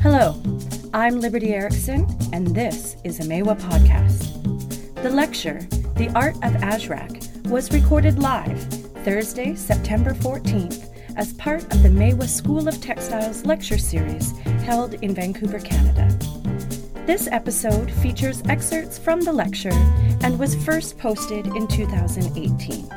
[0.00, 0.40] Hello,
[0.94, 4.94] I'm Liberty Erickson, and this is a Maiwa podcast.
[5.02, 5.58] The lecture,
[5.96, 8.62] The Art of Azrak, was recorded live
[9.04, 15.16] Thursday, September 14th, as part of the Maiwa School of Textiles lecture series held in
[15.16, 16.08] Vancouver, Canada.
[17.04, 19.74] This episode features excerpts from the lecture
[20.22, 22.88] and was first posted in 2018.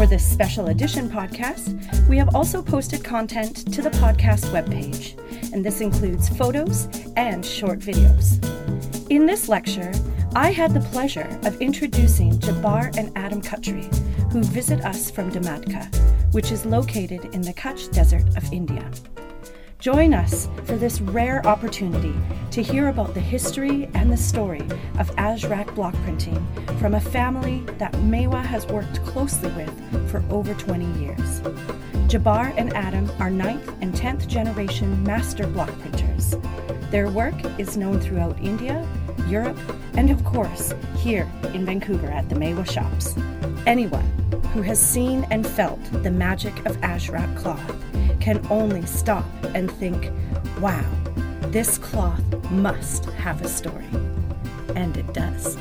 [0.00, 5.12] For this special edition podcast, we have also posted content to the podcast webpage
[5.52, 8.40] and this includes photos and short videos.
[9.10, 9.92] In this lecture,
[10.34, 13.94] I had the pleasure of introducing Jabbar and Adam Khatri,
[14.32, 15.94] who visit us from Dhamadka,
[16.32, 18.90] which is located in the Kutch Desert of India.
[19.80, 22.14] Join us for this rare opportunity
[22.50, 24.60] to hear about the history and the story
[24.98, 26.46] of Azrak block printing
[26.78, 31.40] from a family that Maiwa has worked closely with for over 20 years.
[32.10, 36.36] Jabbar and Adam are 9th and 10th generation master block printers.
[36.90, 38.86] Their work is known throughout India,
[39.28, 39.58] Europe,
[39.94, 43.14] and of course, here in Vancouver at the Maiwa shops.
[43.66, 44.04] Anyone
[44.52, 47.89] who has seen and felt the magic of Azrak cloth
[48.20, 50.10] can only stop and think,
[50.60, 50.84] wow,
[51.48, 53.86] this cloth must have a story.
[54.76, 55.56] And it does.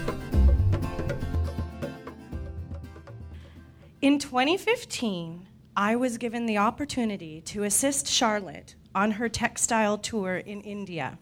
[4.01, 10.61] In 2015, I was given the opportunity to assist Charlotte on her textile tour in
[10.61, 11.17] India.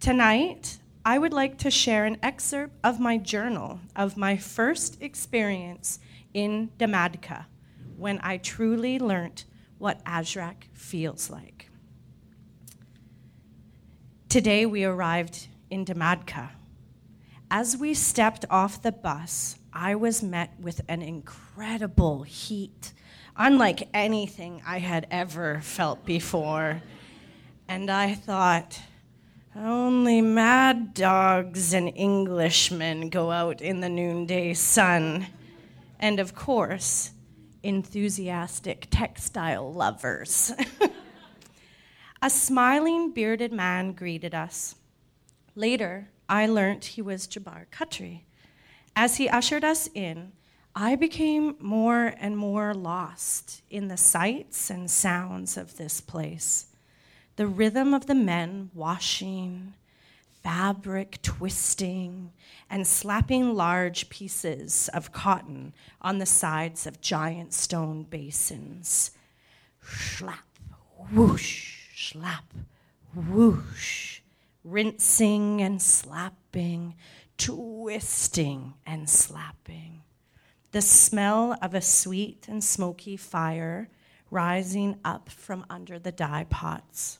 [0.00, 5.98] Tonight, I would like to share an excerpt of my journal of my first experience
[6.34, 7.46] in Dhamadka
[7.96, 9.44] when I truly learnt
[9.78, 11.70] what Azrak feels like.
[14.28, 16.50] Today we arrived in Dhamadka.
[17.50, 22.92] As we stepped off the bus, I was met with an incredible heat,
[23.36, 26.82] unlike anything I had ever felt before.
[27.68, 28.82] And I thought,
[29.56, 35.26] only mad dogs and Englishmen go out in the noonday sun.
[35.98, 37.12] And of course,
[37.68, 40.54] enthusiastic textile lovers.
[42.22, 44.74] a smiling, bearded man greeted us.
[45.54, 48.22] Later, I learnt he was Jabbar Khatri.
[48.96, 50.32] As he ushered us in,
[50.74, 56.68] I became more and more lost in the sights and sounds of this place.
[57.36, 59.74] The rhythm of the men washing,
[60.48, 62.32] fabric twisting,
[62.70, 69.10] and slapping large pieces of cotton on the sides of giant stone basins.
[69.82, 70.48] Slap,
[71.12, 72.54] whoosh, slap,
[73.14, 74.22] whoosh,
[74.64, 76.94] rinsing and slapping,
[77.36, 80.00] twisting and slapping.
[80.72, 83.90] The smell of a sweet and smoky fire
[84.30, 87.18] rising up from under the dye pots.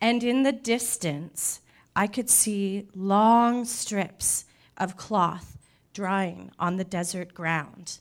[0.00, 1.60] And in the distance,
[1.94, 5.58] I could see long strips of cloth
[5.92, 7.98] drying on the desert ground.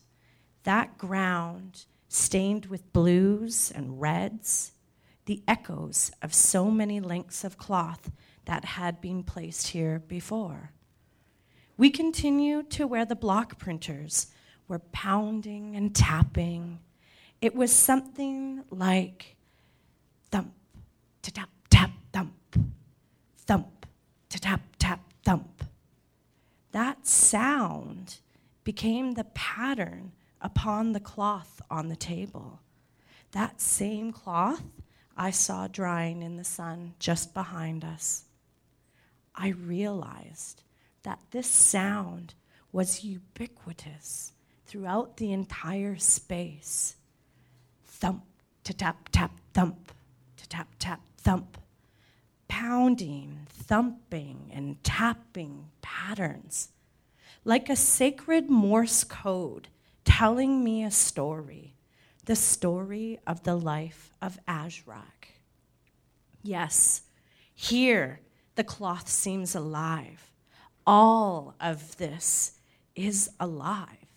[0.63, 4.73] That ground stained with blues and reds,
[5.25, 8.11] the echoes of so many lengths of cloth
[8.45, 10.71] that had been placed here before.
[11.77, 14.27] We continued to where the block printers
[14.67, 16.79] were pounding and tapping.
[17.41, 19.35] It was something like
[20.31, 20.53] thump,
[21.21, 22.33] tap, tap, thump,
[23.45, 23.80] thump.
[26.71, 28.19] That sound
[28.63, 32.61] became the pattern upon the cloth on the table.
[33.31, 34.63] That same cloth
[35.17, 38.25] I saw drying in the sun just behind us.
[39.35, 40.63] I realized
[41.03, 42.33] that this sound
[42.71, 44.33] was ubiquitous
[44.65, 46.95] throughout the entire space.
[47.85, 48.23] Thump,
[48.63, 49.91] to tap, tap, thump,
[50.37, 51.57] to tap, tap, thump
[52.51, 56.67] pounding, thumping, and tapping patterns,
[57.45, 59.69] like a sacred Morse code
[60.03, 61.73] telling me a story,
[62.25, 65.39] the story of the life of Azrak.
[66.43, 67.03] Yes,
[67.55, 68.19] here
[68.55, 70.33] the cloth seems alive.
[70.85, 72.59] All of this
[72.97, 74.09] is alive.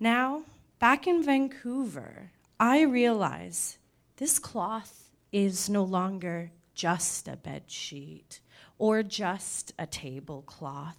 [0.00, 0.44] Now,
[0.78, 3.76] back in Vancouver, I realize
[4.16, 5.03] this cloth
[5.34, 8.38] is no longer just a bed sheet
[8.78, 10.96] or just a tablecloth,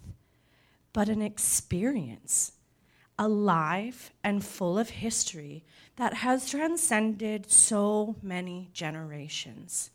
[0.92, 2.52] but an experience,
[3.18, 5.64] alive and full of history
[5.96, 9.90] that has transcended so many generations.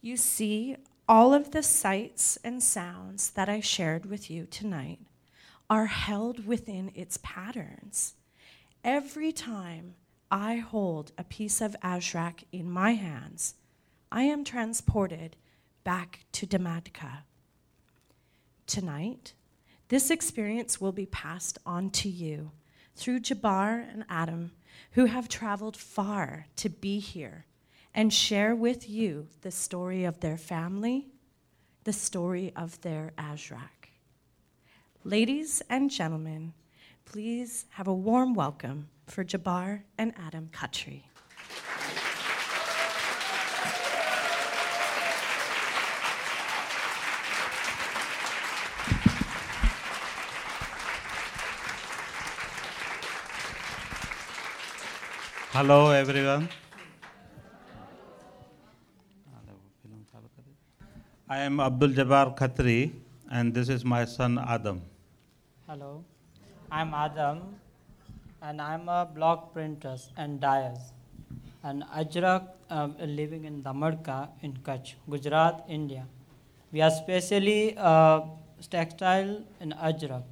[0.00, 0.76] You see,
[1.08, 4.98] all of the sights and sounds that I shared with you tonight
[5.70, 8.14] are held within its patterns.
[8.82, 9.94] Every time
[10.34, 13.54] I hold a piece of Azrak in my hands,
[14.10, 15.36] I am transported
[15.84, 17.18] back to Dhamadka.
[18.66, 19.34] Tonight,
[19.90, 22.50] this experience will be passed on to you
[22.96, 24.50] through Jabbar and Adam,
[24.90, 27.46] who have traveled far to be here
[27.94, 31.06] and share with you the story of their family,
[31.84, 33.92] the story of their Azrak.
[35.04, 36.54] Ladies and gentlemen,
[37.04, 41.02] please have a warm welcome for Jabbar and Adam Khatri.
[55.52, 56.48] Hello, everyone.
[61.28, 62.92] I am Abdul Jabbar Khatri,
[63.30, 64.82] and this is my son Adam.
[65.66, 66.04] Hello,
[66.70, 67.54] I'm Adam,
[68.46, 70.92] and I'm a block printer and dyers.
[71.62, 76.04] And Ajrak, uh, living in Damarka in Kutch, Gujarat, India.
[76.72, 78.20] We are specially uh,
[78.70, 80.24] textile in Ajrak.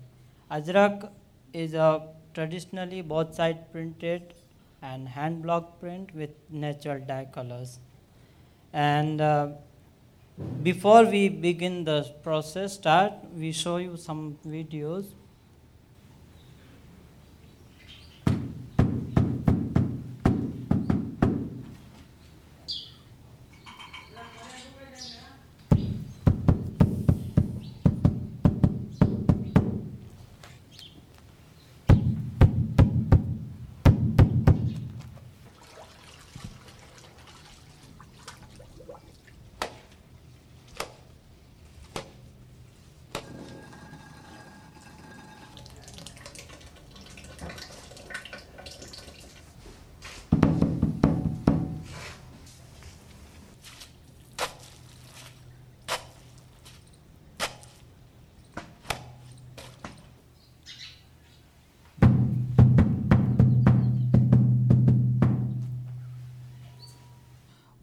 [0.51, 1.09] Ajrak
[1.55, 4.35] is a traditionally both side printed
[4.83, 7.79] and hand block print with natural dye colors.
[8.73, 9.49] And uh,
[10.63, 15.07] before we begin the process start, we show you some videos.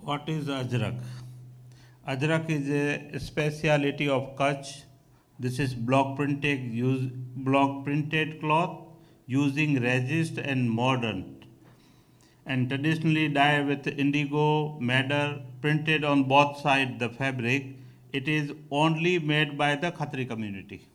[0.09, 1.00] What is Ajrak?
[2.07, 4.85] Ajrak is a speciality of Kutch.
[5.39, 8.88] This is block printed, use, block printed cloth
[9.27, 11.45] using resist and mordant,
[12.47, 17.67] and traditionally dyed with indigo, madder, printed on both sides the fabric.
[18.11, 20.88] It is only made by the Khatri community.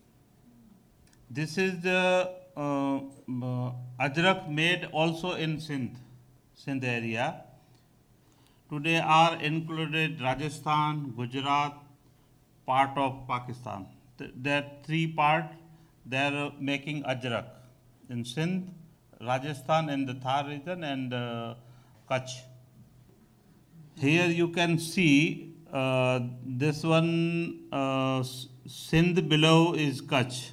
[1.31, 5.99] This is the uh, uh, Ajrak made also in Sindh,
[6.57, 7.44] Sindh area.
[8.75, 11.75] Today are included Rajasthan, Gujarat,
[12.67, 13.87] part of Pakistan.
[14.19, 15.45] Th- There are three part.
[16.05, 17.45] They are making Ajrak
[18.11, 18.73] in Sindh,
[19.21, 21.55] Rajasthan, and the Thar region, and uh,
[22.11, 22.33] Kutch.
[23.97, 28.25] Here you can see uh, this one uh,
[28.67, 30.51] Sindh below is Kutch.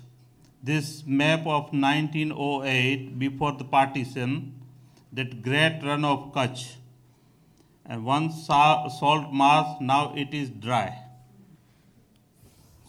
[0.62, 4.54] This map of 1908 before the partition,
[5.12, 6.76] that great run of Kutch.
[7.86, 10.98] And once salt mass now it is dry.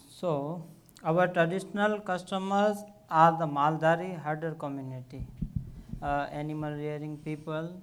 [0.09, 0.63] So,
[1.03, 2.77] our traditional customers
[3.09, 5.23] are the Maldhari herder community,
[6.01, 7.81] uh, animal rearing people.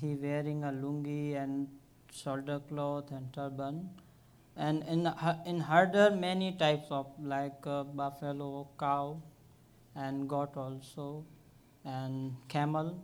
[0.00, 1.68] He wearing a lungi and
[2.12, 3.88] shoulder cloth and turban.
[4.56, 5.10] And in
[5.46, 9.22] in herder, many types of like uh, buffalo, cow,
[9.94, 11.24] and goat also,
[11.84, 13.02] and camel.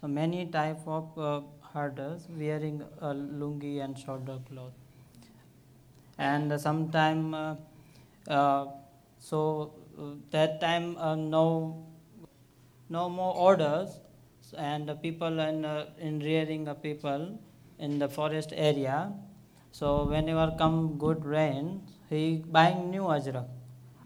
[0.00, 1.40] So many type of uh,
[1.72, 4.72] herders wearing a lungi and shoulder cloth.
[6.18, 7.54] And sometime uh,
[8.28, 8.66] uh,
[9.18, 10.94] so uh, that time
[11.30, 11.86] no
[12.88, 14.00] no more orders
[14.58, 15.64] and people in,
[15.98, 17.38] in rearing the people
[17.78, 19.12] in the forest area.
[19.72, 23.46] So whenever come good rain he buying new ajrak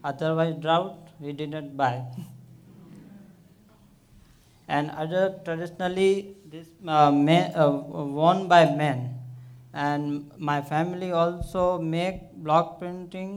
[0.05, 2.03] otherwise drought he didn't buy.
[4.69, 7.71] And other traditionally this uh, ma- uh,
[8.19, 8.99] worn by men.
[9.73, 13.31] And my family also make block printing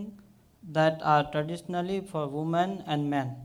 [0.78, 3.36] that are traditionally for women and men.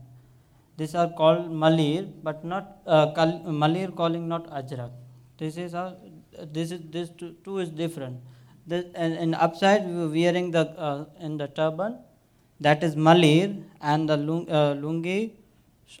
[0.77, 4.91] These are called malir but not uh, kal- malir calling not ajrak.
[5.37, 5.85] This is a
[6.57, 8.17] this is this two, two is different.
[8.67, 11.97] This, and, and upside we were wearing the uh, in the turban.
[12.59, 15.31] That is malir and the lung, uh, lungi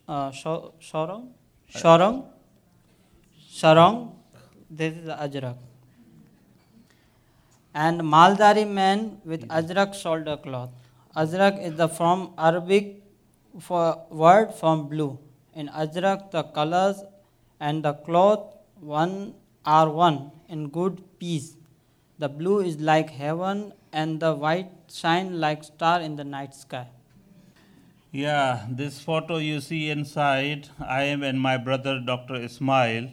[0.07, 1.25] uh, sho- shorong
[1.81, 2.32] shorong
[3.63, 4.01] sarong
[4.69, 5.57] this is ajrak
[7.73, 10.69] and Maldhari man with Ajrak shoulder cloth.
[11.15, 13.01] Ajrak is the from Arabic
[13.59, 15.17] for word from blue.
[15.55, 17.03] In Ajrak, the colors
[17.59, 19.33] and the cloth one
[19.65, 21.55] are one in good peace.
[22.19, 26.87] The blue is like heaven, and the white shine like star in the night sky.
[28.11, 32.35] Yeah, this photo you see inside, I am and my brother Dr.
[32.35, 33.09] Ismail,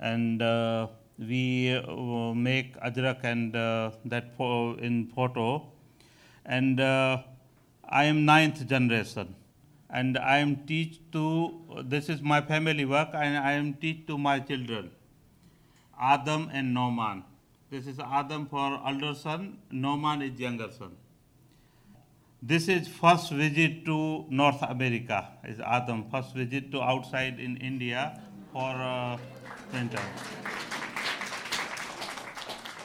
[0.00, 0.88] and uh,
[1.18, 5.68] we uh, make Ajrak and uh, that pho- in Porto.
[6.46, 9.34] and I am ninth generation,
[9.90, 11.82] and I am teach to.
[11.94, 14.90] This is my family work, and I am teach to my children,
[16.00, 17.24] Adam and Noman.
[17.70, 20.92] This is Adam for elder son, Noman is younger son.
[22.42, 25.28] This is first visit to North America.
[25.44, 28.20] Is Adam first visit to outside in India
[28.52, 29.18] for uh,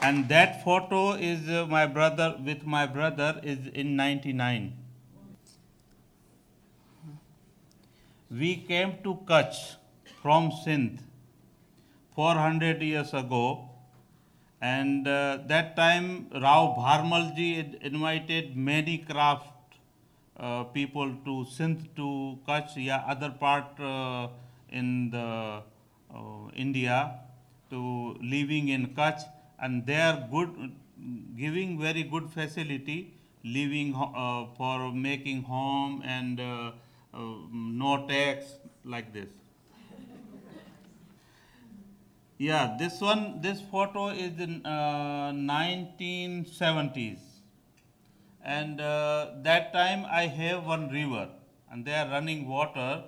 [0.01, 4.73] And that photo is uh, my brother with my brother is in 99.
[8.29, 9.75] We came to Kutch
[10.21, 10.99] from Sindh
[12.15, 13.69] 400 years ago
[14.61, 19.47] and uh, that time Rao Bharmalji invited many craft
[20.37, 24.27] uh, people to Sindh to Kutch, yeah, other part uh,
[24.69, 25.61] in the
[26.55, 27.19] India
[27.69, 29.21] to living in Kutch,
[29.59, 30.71] and they are good,
[31.37, 36.71] giving very good facility, living uh, for making home and uh,
[37.13, 37.19] uh,
[37.51, 38.45] no tax
[38.83, 39.29] like this.
[42.37, 47.19] Yeah, this one, this photo is in uh, 1970s.
[48.43, 51.29] And uh, that time I have one river
[51.71, 53.03] and they are running water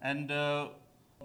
[0.00, 0.68] and uh,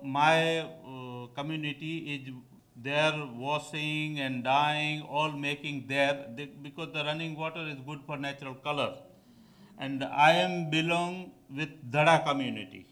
[0.04, 2.34] my uh, community is
[2.76, 8.18] there washing and dyeing, all making there they, because the running water is good for
[8.18, 8.96] natural color.
[9.78, 12.86] And I am belong with Dada community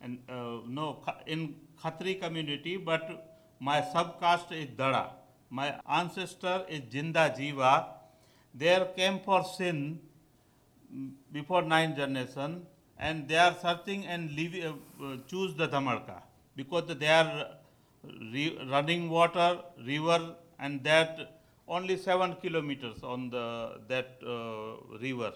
[0.00, 5.10] and uh, no in Khatri community, but my subcaste is Dada.
[5.50, 7.86] My ancestor is Jinda Jiva.
[8.54, 10.00] There came for sin
[10.94, 12.66] mm, before nine generation,
[12.98, 14.72] and they are searching and leave, uh,
[15.04, 16.22] uh, choose the Dhamarka
[16.56, 17.44] because they are re-
[18.70, 21.36] running water, river, and that
[21.68, 25.32] only seven kilometers on the that uh, river.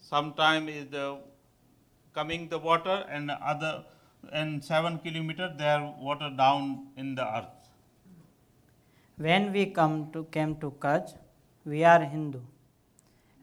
[0.00, 1.18] Sometime is the
[2.14, 3.84] coming the water and other
[4.32, 7.70] and seven kilometer there water down in the earth.
[9.16, 11.14] When we come to came to Kutch,
[11.64, 12.40] we are Hindu,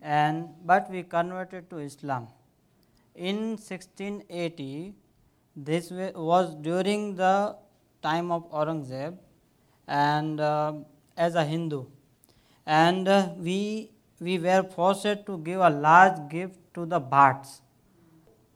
[0.02, 2.28] and but we converted to Islam.
[3.16, 4.94] In 1680,
[5.56, 7.56] this was during the
[8.02, 9.18] time of Aurangzeb,
[9.88, 10.74] and uh,
[11.18, 11.86] as a Hindu,
[12.66, 17.62] and uh, we we were forced to give a large gift to the Bhatts,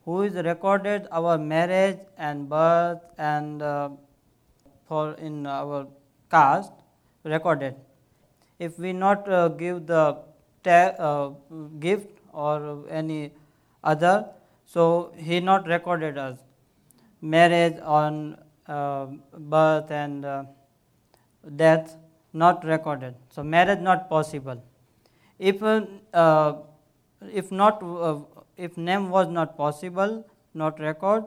[0.05, 3.89] who is recorded our marriage and birth and uh,
[4.87, 5.87] for in our
[6.29, 6.71] caste
[7.23, 7.75] recorded.
[8.59, 10.17] If we not uh, give the
[10.65, 11.29] uh,
[11.79, 13.31] gift or any
[13.83, 14.27] other,
[14.65, 16.39] so he not recorded us
[17.21, 18.37] marriage on
[18.67, 20.43] birth and uh,
[21.55, 21.95] death
[22.33, 23.15] not recorded.
[23.29, 24.63] So marriage not possible.
[25.39, 25.81] If uh,
[26.13, 26.53] uh,
[27.31, 27.83] if not
[28.57, 31.25] if name was not possible, not record,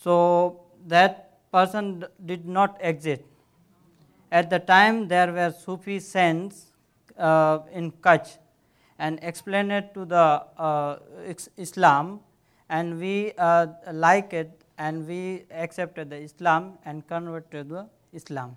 [0.00, 3.22] so that person did not exist.
[4.30, 6.66] At the time, there were Sufi saints
[7.18, 8.38] uh, in Kutch
[8.98, 10.98] and explained it to the uh,
[11.56, 12.20] Islam,
[12.68, 18.56] and we uh, like it and we accepted the Islam and converted to Islam.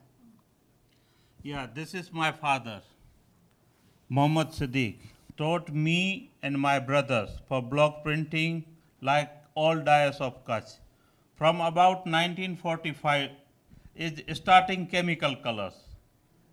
[1.44, 2.82] Yeah, this is my father,
[4.10, 4.98] Muhammad Siddiq.
[5.38, 8.66] Taught me and my brothers for block printing
[9.02, 10.80] like all dyers of Kutch.
[11.36, 13.30] From about 1945
[13.96, 15.74] is starting chemical colors.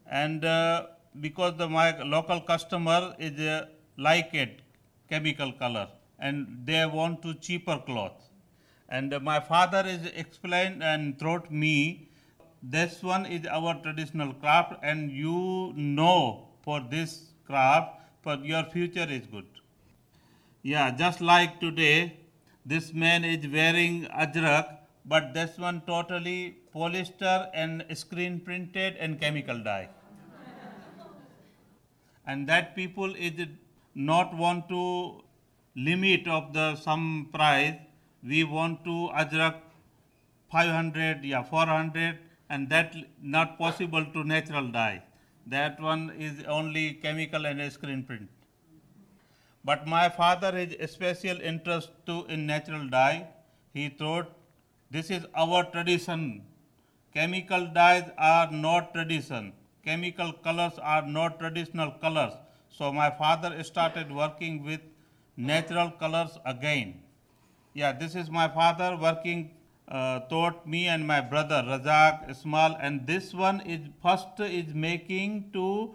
[0.08, 0.86] And uh,
[1.20, 4.60] because the, my local customer is uh, like it,
[5.08, 5.88] chemical color,
[6.20, 8.22] and they want to cheaper cloth.
[8.88, 12.08] And my father is explained and taught me
[12.62, 19.06] this one is our traditional craft and you know for this craft for your future
[19.08, 19.46] is good.
[20.62, 22.16] Yeah just like today
[22.64, 29.62] this man is wearing ajrak but this one totally polyester and screen printed and chemical
[29.62, 29.88] dye.
[32.26, 33.46] And that people is
[33.94, 35.22] not want to
[35.76, 37.76] limit of the some price
[38.28, 39.56] we want to ajrak
[40.52, 42.18] 500 yeah 400
[42.48, 45.02] and that not possible to natural dye.
[45.46, 48.28] That one is only chemical and a screen print.
[49.64, 53.28] But my father is a special interest to in natural dye.
[53.74, 54.32] He thought
[54.90, 56.44] this is our tradition.
[57.14, 59.52] Chemical dyes are not tradition.
[59.84, 62.32] Chemical colors are not traditional colors.
[62.68, 64.80] So my father started working with
[65.36, 67.02] natural colors again.
[67.76, 69.50] Yeah, this is my father working,
[69.86, 75.50] uh, taught me and my brother Razak, Ismail, and this one is first is making
[75.52, 75.94] to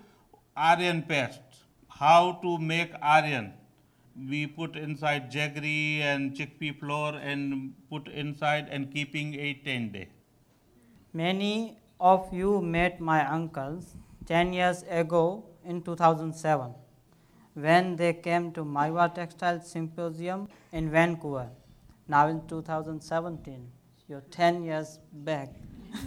[0.56, 1.64] Aryan paste.
[1.90, 3.54] How to make Aryan?
[4.16, 10.10] We put inside jaggery and chickpea flour and put inside and keeping eight ten day.
[11.14, 13.96] Many of you met my uncles
[14.28, 16.76] 10 years ago in 2007
[17.56, 21.50] when they came to Maiwa Textile Symposium in Vancouver.
[22.08, 23.68] Now in 2017,
[24.08, 25.50] you're 10 years back.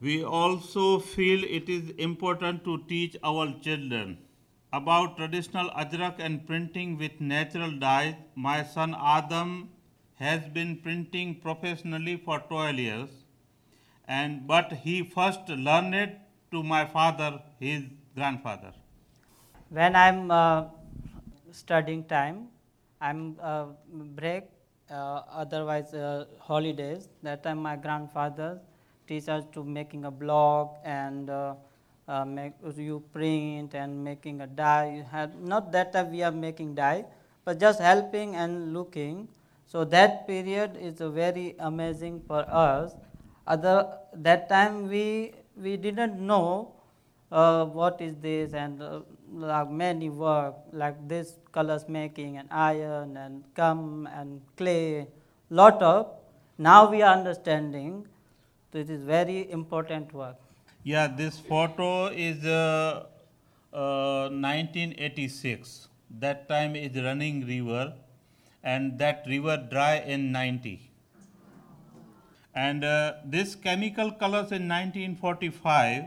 [0.00, 4.18] We also feel it is important to teach our children
[4.72, 8.14] about traditional ajrak and printing with natural dyes.
[8.34, 9.70] My son Adam
[10.16, 13.10] has been printing professionally for 12 years
[14.06, 16.18] and but he first learned it
[16.50, 17.84] to my father, his
[18.14, 18.72] grandfather.
[19.70, 20.64] When I'm uh,
[21.50, 22.48] studying time,
[23.04, 23.66] I'm uh,
[24.16, 24.44] break,
[24.90, 27.08] uh, otherwise uh, holidays.
[27.22, 28.60] That time my grandfather
[29.06, 31.54] teach us to making a blog and uh,
[32.08, 35.04] uh, make you print and making a die.
[35.10, 37.04] Had not that time we are making die,
[37.44, 39.28] but just helping and looking.
[39.66, 42.94] So that period is very amazing for us.
[43.46, 46.72] Other that time we we didn't know
[47.30, 49.00] uh, what is this and uh,
[49.32, 55.06] like many work like this colors making and iron and gum and clay
[55.50, 56.06] lot of
[56.58, 58.06] now we are understanding
[58.70, 60.36] this is very important work
[60.86, 63.06] Yeah, this photo is uh,
[63.72, 65.88] uh, 1986.
[66.20, 67.94] That time is running river,
[68.62, 70.90] and that river dry in 90.
[72.54, 76.04] And uh, this chemical colors in 1945.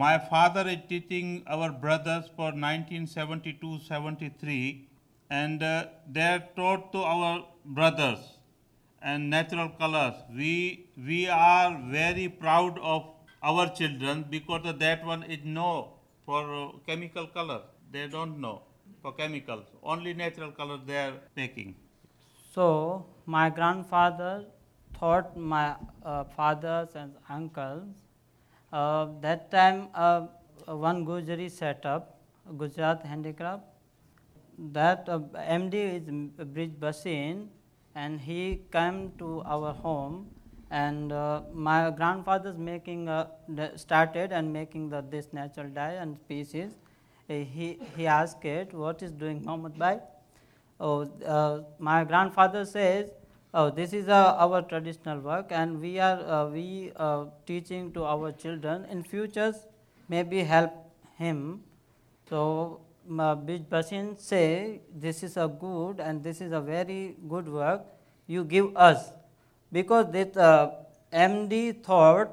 [0.00, 4.80] My father is teaching our brothers for 1972-73,
[5.30, 8.18] and uh, they are taught to our brothers
[9.00, 10.12] and natural colors.
[10.30, 13.06] We, we are very proud of
[13.42, 15.94] our children because that one is no
[16.26, 17.62] for uh, chemical color.
[17.90, 18.64] They don't know
[19.00, 19.64] for chemicals.
[19.82, 21.74] Only natural color they are making.
[22.56, 22.66] so
[23.34, 24.34] my grandfather
[24.98, 25.64] taught my
[26.02, 28.05] uh, fathers and uncles
[28.80, 30.20] uh, that time uh,
[30.88, 32.14] one gujari set up
[32.62, 33.64] gujarat handicraft.
[34.78, 35.18] That uh,
[35.58, 37.48] md is bridge basin
[37.94, 38.40] and he
[38.76, 40.16] came to our home
[40.70, 43.26] and uh, my grandfather's making uh,
[43.76, 46.72] started and making the, this natural dye and species
[47.34, 49.94] Uh, he, he asked it what is doing Muhammad Bhai?
[50.88, 50.90] Oh
[51.36, 51.54] uh,
[51.88, 53.08] my grandfather says
[53.58, 58.04] oh this is uh, our traditional work and we are uh, we uh, teaching to
[58.04, 58.84] our children.
[58.90, 59.66] In futures
[60.08, 60.72] maybe help
[61.18, 61.62] him.
[62.28, 67.84] So Bij say this is a good and this is a very good work.
[68.26, 69.12] You give us.
[69.72, 70.70] Because this uh,
[71.12, 72.28] MD thought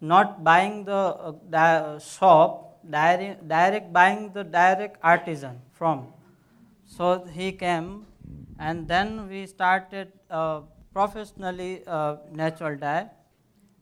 [0.00, 6.06] not buying the uh, di- shop direct, direct buying the direct artisan from.
[6.86, 8.06] So he came
[8.58, 10.60] and then we started uh,
[10.92, 13.08] professionally uh, natural dye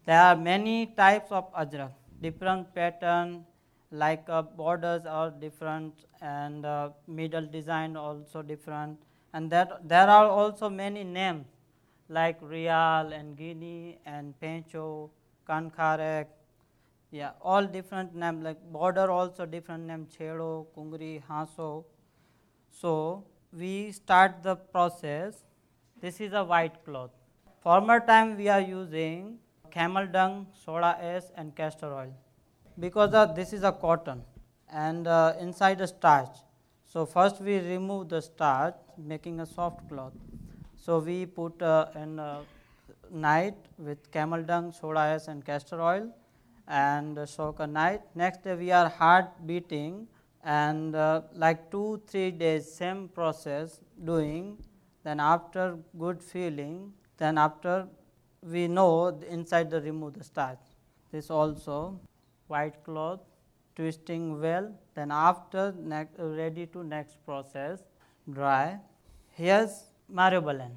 [0.05, 3.45] there are many types of ajrak, different pattern,
[3.93, 8.99] like uh, borders are different and uh, middle design also different.
[9.33, 11.47] And that there are also many names
[12.09, 15.11] like Real and Guinea and Pencho,
[15.49, 16.27] Kankharek.
[17.13, 21.85] Yeah, all different names like border also different name Chedo, Kungri, Haso.
[22.71, 25.45] So we start the process.
[26.01, 27.11] This is a white cloth.
[27.61, 29.39] Former time we are using
[29.71, 32.13] camel dung, soda ash and castor oil
[32.79, 34.23] because of this is a cotton
[34.73, 36.37] and uh, inside a starch.
[36.87, 40.13] So first we remove the starch making a soft cloth.
[40.77, 42.41] So we put uh, in uh,
[43.11, 46.09] night with camel dung, soda ash and castor oil
[46.67, 48.01] and uh, soak a night.
[48.15, 50.09] Next we are hard beating
[50.43, 54.59] and uh, like two three days same process doing.
[55.05, 57.89] Then after good feeling, then after
[58.43, 60.59] we know inside the remove the starch.
[61.11, 62.01] This also
[62.47, 63.21] white cloth
[63.77, 64.73] twisting well.
[64.95, 67.81] Then after next, ready to next process
[68.31, 68.79] dry.
[69.31, 70.73] Here's Myrobalan.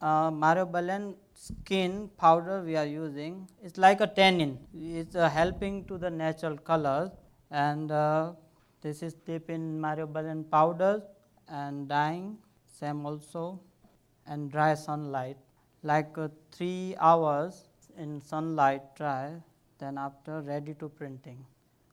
[0.00, 3.48] Uh, Myrobalan skin powder we are using.
[3.62, 4.58] It's like a tannin.
[4.74, 7.10] It's uh, helping to the natural colors
[7.50, 8.32] and uh,
[8.82, 11.02] this is dip in Myrobalan powder
[11.48, 12.38] and dyeing
[12.78, 13.60] same also
[14.26, 15.36] and dry sunlight
[15.82, 17.64] like uh, 3 hours
[17.98, 19.32] in sunlight dry
[19.78, 21.44] then after ready to printing.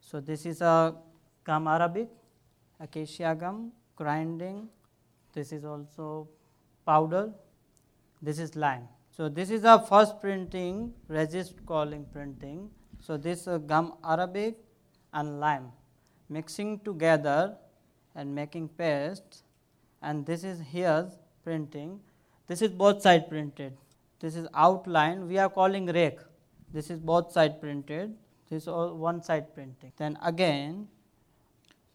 [0.02, 0.96] So this is a
[1.44, 2.10] gum arabic,
[2.80, 4.68] acacia gum, grinding.
[5.34, 6.28] This is also
[6.86, 7.32] powder.
[8.22, 8.88] This is lime.
[9.10, 12.70] So this is a first printing, resist calling printing.
[13.00, 14.58] So this uh, gum arabic
[15.14, 15.72] and lime
[16.30, 17.56] mixing together
[18.16, 19.44] and making paste
[20.02, 21.10] and this is here
[21.44, 22.00] printing.
[22.48, 23.78] This is both side printed.
[24.20, 26.20] This is outline we are calling rake.
[26.74, 28.16] This is both side printed.
[28.50, 29.92] This is all one side printing.
[29.98, 30.88] Then again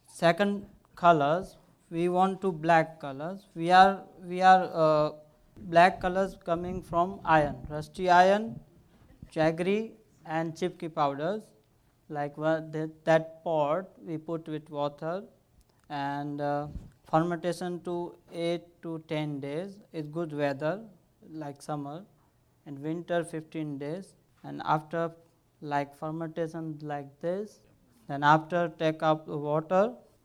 [0.07, 1.57] second colors
[1.90, 3.47] we want to black colors.
[3.55, 5.11] We are we are uh,
[5.57, 8.59] black colors coming from iron, rusty iron,
[9.35, 9.92] jaggery
[10.25, 11.42] and chipki powders.
[12.18, 15.22] Like that, pot we put with water
[15.88, 16.66] and uh,
[17.11, 20.81] fermentation to 8 to 10 days is good weather
[21.44, 22.05] like summer
[22.66, 25.11] and winter 15 days and after
[25.61, 27.61] like fermentation like this
[28.09, 29.85] then after take up the water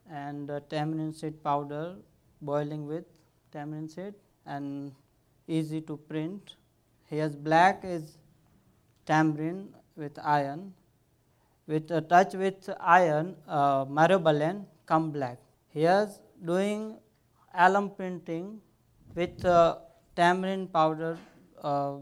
[0.09, 1.95] and uh, tamarind seed powder
[2.41, 3.05] boiling with
[3.51, 4.13] tamarind seed
[4.45, 4.93] and
[5.47, 6.55] easy to print.
[7.05, 8.17] Here's black is
[9.05, 10.73] tamarind with iron.
[11.67, 15.37] With a touch with iron, uh, myrobalan come black.
[15.67, 16.97] Here's doing
[17.53, 18.61] alum printing
[19.15, 19.79] with uh,
[20.15, 21.17] tamarind powder,
[21.61, 21.95] uh,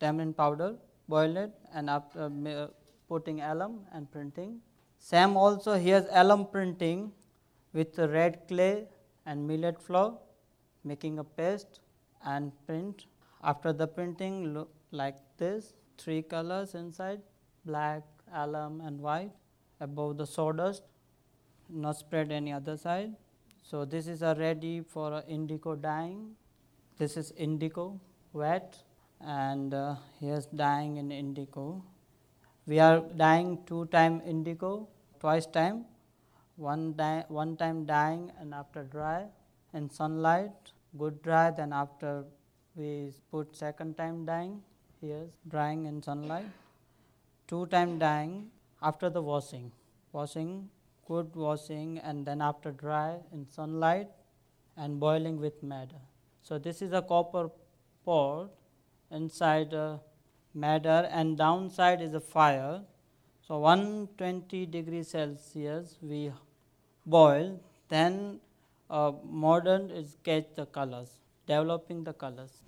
[0.00, 0.74] tamarind powder,
[1.08, 2.66] boil it and after uh,
[3.08, 4.60] putting alum and printing.
[4.98, 7.12] Sam also here's alum printing
[7.72, 8.88] with red clay
[9.24, 10.14] and millet flour,
[10.82, 11.78] making a paste
[12.24, 13.06] and print.
[13.44, 17.20] After the printing, look like this three colors inside
[17.64, 18.02] black,
[18.34, 19.32] alum, and white
[19.80, 20.82] above the sawdust,
[21.68, 23.14] not spread any other side.
[23.62, 26.36] So, this is ready for indigo dyeing.
[26.98, 28.00] This is indigo
[28.32, 28.78] wet,
[29.20, 31.82] and uh, here's dyeing in indigo.
[32.66, 34.88] We are dyeing two time indigo,
[35.20, 35.84] twice time,
[36.56, 39.26] one, dye, one time dyeing and after dry
[39.74, 42.24] in sunlight good dry then after
[42.74, 44.62] we put second time dyeing
[45.00, 46.46] here's drying in sunlight
[47.48, 48.34] two time dyeing
[48.82, 49.70] after the washing
[50.12, 50.68] washing
[51.08, 54.08] good washing and then after dry in sunlight
[54.76, 56.02] and boiling with madder
[56.42, 57.48] so this is a copper
[58.04, 58.50] pot
[59.10, 60.00] inside a
[60.54, 62.80] madder and downside is a fire
[63.46, 66.20] so 120 degrees celsius we
[67.06, 67.48] boil
[67.88, 68.40] then
[68.90, 71.10] uh, modern is catch the colors,
[71.46, 72.62] developing the colors.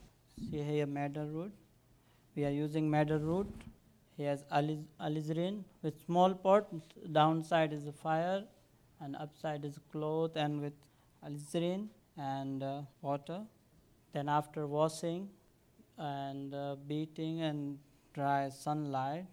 [0.51, 1.53] See here madder root.
[2.35, 3.47] We are using madder root.
[4.19, 6.67] Here's alizarin with small pot.
[7.13, 8.45] Downside is fire,
[9.01, 10.75] and upside is cloth and with
[11.25, 13.41] alizarin and uh, water.
[14.13, 15.29] Then after washing
[15.97, 17.79] and uh, beating and
[18.13, 19.27] dry sunlight,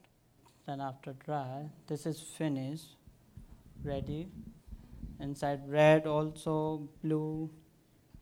[0.67, 2.95] then after dry, this is finished,
[3.83, 4.27] ready
[5.19, 7.49] inside red also blue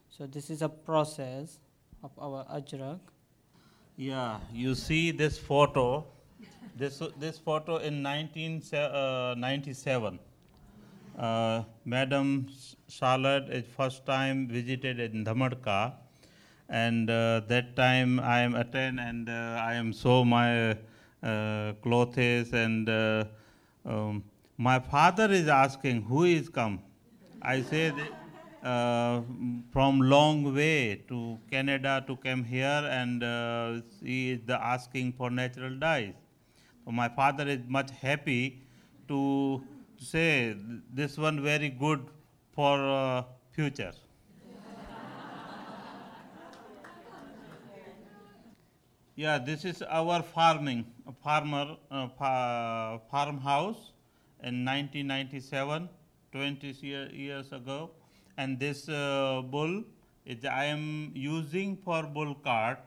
[0.09, 1.59] so this is a process
[2.03, 2.99] of our ajrak
[3.97, 6.05] yeah you see this photo
[6.75, 10.19] this this photo in 1997
[11.17, 12.47] uh, uh, madam
[12.87, 15.93] charlotte is first time visited in dhamadka
[16.69, 20.75] and uh, that time i am attend and uh, i am show my
[21.23, 23.23] uh, clothes and uh,
[23.85, 24.23] um,
[24.57, 26.81] my father is asking, who is come?
[27.41, 27.63] I
[28.63, 29.21] uh,
[29.71, 33.23] from long way to Canada to come here and
[34.03, 36.13] he is the asking for natural dyes.
[36.85, 38.61] My father is much happy
[39.07, 39.63] to
[39.97, 40.55] say
[40.93, 42.05] this one very good
[42.51, 43.93] for uh, future.
[49.15, 50.85] yeah, this is our farming,
[51.23, 53.93] farmer, uh, fa farmhouse
[54.43, 55.87] in 1997,
[56.31, 56.67] 20
[57.13, 57.91] years ago.
[58.37, 59.83] And this uh, bull
[60.25, 62.79] is I am using for bull cart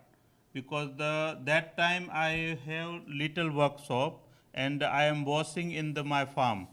[0.57, 2.92] because the that time I have
[3.23, 4.23] little workshop
[4.55, 6.66] and I am washing in the my farm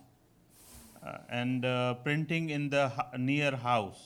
[1.05, 2.85] uh, and uh, printing in the
[3.17, 4.03] near house.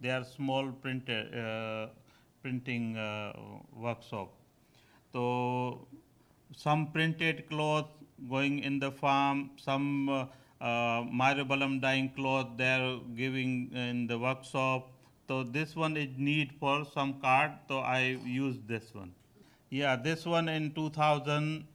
[0.00, 1.94] They are small printer uh,
[2.42, 3.32] printing uh,
[3.72, 4.32] workshop.
[5.12, 5.88] So
[6.54, 7.88] some printed cloth
[8.28, 10.26] going in the farm, some uh,
[10.60, 11.04] uh,
[11.80, 14.93] dyeing cloth they're giving in the workshop.
[15.26, 19.12] So this one is need for some card, so I use this one.
[19.70, 21.66] Yeah, this one in 2000,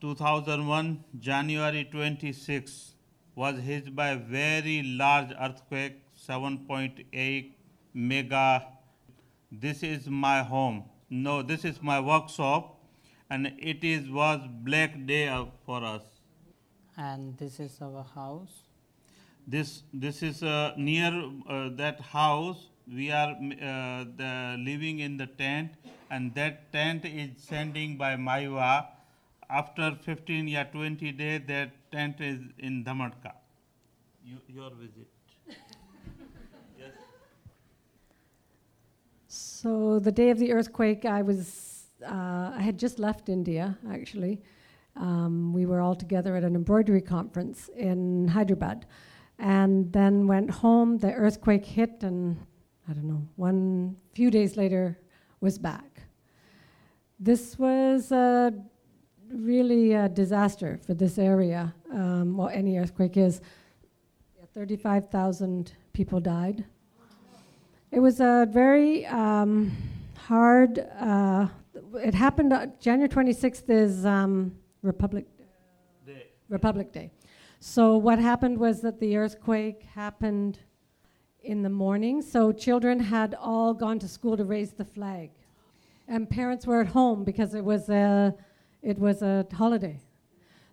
[0.00, 2.94] 2001, January 26,
[3.34, 7.52] was hit by a very large earthquake, 7.8
[7.94, 8.66] mega.
[9.50, 10.84] This is my home.
[11.08, 12.78] No, this is my workshop
[13.30, 15.26] and it is was black day
[15.64, 16.02] for us
[16.98, 18.64] and this is our house.
[19.46, 21.12] This this is uh, near
[21.48, 22.66] uh, that house.
[22.94, 25.72] We are uh, the living in the tent,
[26.10, 28.86] and that tent is sending by Maiwa.
[29.50, 33.32] After 15 or 20 days, that tent is in Dhamadka.
[34.24, 35.08] You, your visit.
[36.78, 36.92] yes.
[39.28, 44.40] So the day of the earthquake, I was uh, I had just left India actually.
[44.96, 48.86] Um, we were all together at an embroidery conference in Hyderabad,
[49.38, 50.98] and then went home.
[50.98, 52.36] The earthquake hit, and
[52.88, 53.26] I don't know.
[53.36, 54.98] One few days later,
[55.40, 56.02] was back.
[57.20, 58.52] This was a
[59.30, 61.74] really a disaster for this area.
[61.92, 63.40] Um, well, any earthquake is.
[64.54, 66.64] Thirty-five thousand people died.
[67.92, 69.70] It was a very um,
[70.16, 70.80] hard.
[70.98, 71.46] Uh,
[71.94, 72.52] it happened.
[72.52, 75.26] Uh, January 26th is um, Republic
[76.04, 76.26] Day.
[76.48, 77.10] Republic Day.
[77.60, 80.58] So what happened was that the earthquake happened
[81.42, 82.22] in the morning.
[82.22, 85.30] So children had all gone to school to raise the flag,
[86.06, 88.34] and parents were at home because it was a
[88.82, 90.00] it was a holiday.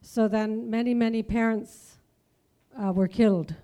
[0.01, 1.97] So then many many parents
[2.81, 3.55] uh, were killed,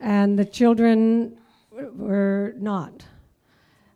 [0.00, 1.36] and the children
[1.70, 3.04] w- were not.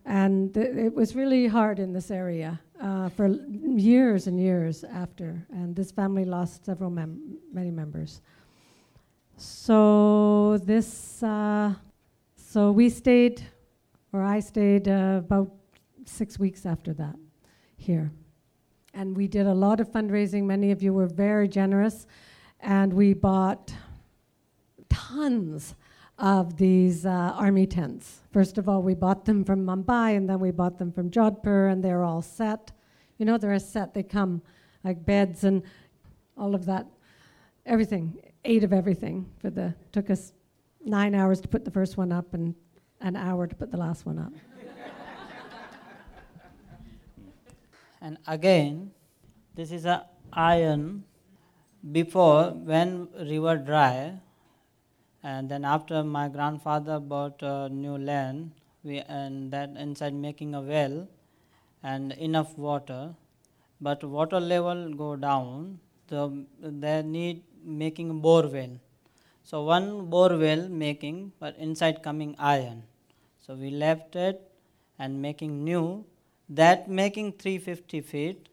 [0.05, 3.41] And th- it was really hard in this area uh, for l-
[3.77, 5.45] years and years after.
[5.51, 8.21] And this family lost several mem- many members.
[9.37, 11.75] So this, uh,
[12.57, 13.43] so we stayed,
[14.15, 15.53] or I stayed uh, about
[16.07, 17.17] six weeks after that
[17.77, 18.11] here.
[18.95, 20.45] And we did a lot of fundraising.
[20.45, 22.07] Many of you were very generous.
[22.61, 23.75] And we bought
[24.89, 25.75] tons
[26.19, 28.23] of these uh, army tents.
[28.33, 31.71] First of all, we bought them from Mumbai, and then we bought them from Jodhpur,
[31.71, 32.73] and they're all set.
[33.19, 33.93] You know, they're a set.
[33.93, 34.41] They come
[34.83, 35.63] like beds and
[36.39, 36.87] all of that,
[37.67, 39.27] everything, eight of everything.
[39.41, 40.33] For the took us
[40.87, 42.55] nine hours to put the first one up, and
[43.01, 44.33] an hour to put the last one up.
[48.01, 48.93] And again,
[49.57, 51.05] this is a iron
[51.93, 54.21] before when river dry,
[55.23, 58.53] and then after my grandfather bought a new land,
[58.85, 61.09] we and that inside making a well
[61.83, 63.15] and enough water,
[63.81, 68.79] but water level go down, so they need making bore well.
[69.49, 72.83] So one bore well making, but inside coming iron.
[73.39, 74.41] So we left it
[74.99, 76.05] and making new.
[76.49, 78.49] That making 350 feet.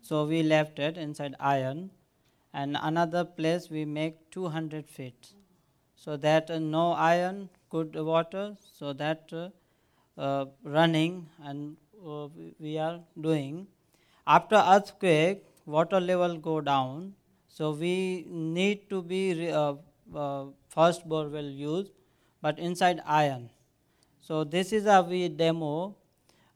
[0.00, 1.90] So we left it inside iron,
[2.52, 5.32] and another place we make 200 feet.
[5.96, 8.56] So that uh, no iron, good water.
[8.78, 9.48] So that uh,
[10.20, 12.28] uh, running and uh,
[12.60, 13.66] we- are doing.
[14.26, 17.14] After earthquake, water level go down.
[17.48, 19.52] So we need to be re-
[20.16, 21.92] uh, first borewell used,
[22.40, 23.50] but inside iron.
[24.20, 25.96] So this is a we demo.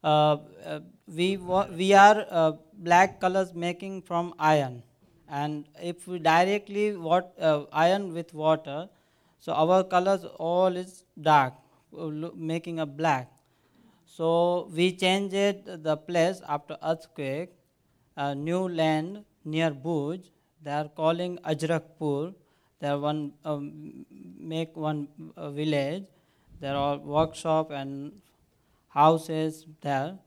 [0.04, 4.82] Uh, uh, we wa- we are uh, black colors making from iron,
[5.28, 8.88] and if we directly what uh, iron with water,
[9.40, 11.54] so our colors all is dark,
[12.36, 13.30] making a black.
[14.06, 15.34] So we changed
[15.88, 17.50] the place after earthquake,
[18.16, 20.30] a new land near Bhuj.
[20.62, 22.34] They are calling Ajrakpur.
[22.78, 24.04] They are one um,
[24.38, 26.04] make one uh, village.
[26.60, 28.12] There are workshop and
[28.88, 30.18] houses there.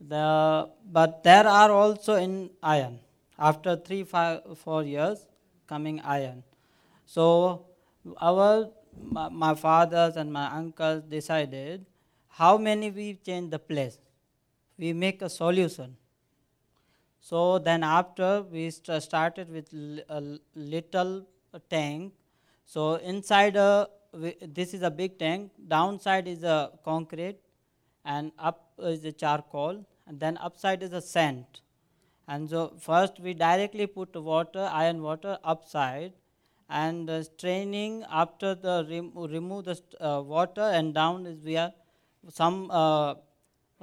[0.00, 3.00] The but there are also in iron.
[3.38, 5.26] After three five four years,
[5.66, 6.42] coming iron.
[7.06, 7.66] So
[8.20, 8.70] our
[9.02, 11.84] my, my fathers and my uncles decided
[12.28, 13.98] how many we change the place.
[14.78, 15.96] We make a solution.
[17.20, 21.22] So then after we st- started with a l-
[21.54, 22.12] little tank.
[22.64, 23.88] So inside a
[24.42, 25.52] this is a big tank.
[25.68, 27.38] Downside is a concrete,
[28.04, 31.44] and up is a charcoal, and then upside is a sand.
[32.28, 36.12] And so first we directly put water, iron water upside,
[36.68, 41.56] and uh, straining after the rem- remove the st- uh, water and down is we
[41.56, 41.72] are
[42.30, 43.14] some uh,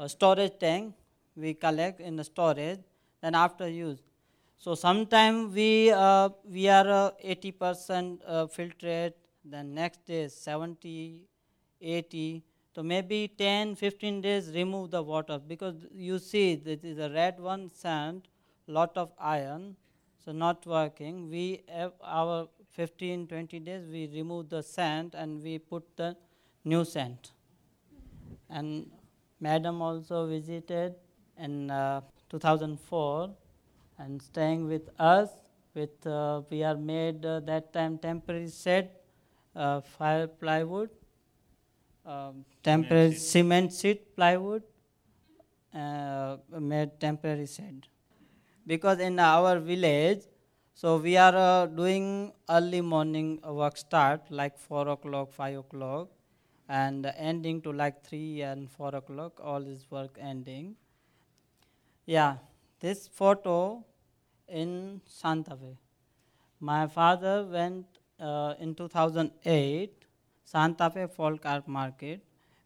[0.07, 0.95] storage tank
[1.35, 2.79] we collect in the storage.
[3.21, 3.99] Then after use,
[4.63, 9.13] so sometime we uh, we are uh, 80 percent uh, filtrate.
[9.43, 11.21] Then next day 70,
[11.81, 12.43] 80.
[12.75, 17.39] So maybe 10, 15 days remove the water because you see this is a red
[17.39, 18.27] one sand,
[18.67, 19.75] lot of iron,
[20.23, 21.27] so not working.
[21.27, 26.15] We have our 15, 20 days we remove the sand and we put the
[26.63, 27.31] new sand.
[28.47, 28.91] And
[29.39, 30.93] madam also visited
[31.35, 33.31] in uh, 2004
[34.01, 35.29] and staying with us
[35.73, 38.89] with uh, we are made uh, that time temporary shed,
[39.55, 40.89] uh, fire plywood,
[42.05, 44.63] um, temporary cement sheet plywood,
[45.73, 47.87] uh, made temporary shed.
[48.65, 50.23] Because in our village,
[50.73, 56.09] so we are uh, doing early morning work start like four o'clock, five o'clock,
[56.67, 59.39] and ending to like three and four o'clock.
[59.43, 60.75] All this work ending.
[62.05, 62.37] Yeah,
[62.79, 63.85] this photo
[64.51, 65.77] in Santa Fe.
[66.59, 67.85] My father went
[68.19, 70.05] uh, in 2008
[70.43, 72.21] Santa Fe Folk Art Market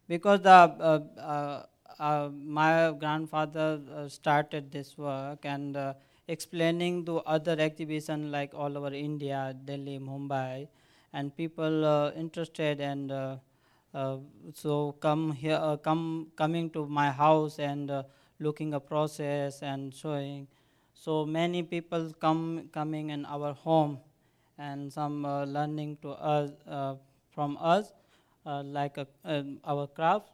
[0.08, 1.62] because the uh, uh,
[1.98, 5.94] uh, my grandfather uh, started this work and uh,
[6.28, 10.68] explaining to other exhibition like all over India, Delhi, Mumbai,
[11.12, 13.10] and people interested and
[14.52, 17.90] so come here, come coming to my house and
[18.40, 20.46] looking a process and showing.
[20.98, 23.98] So many people come coming in our home
[24.58, 26.94] and some learning to us uh,
[27.30, 27.92] from us
[28.46, 30.30] uh, like a, um, our craft.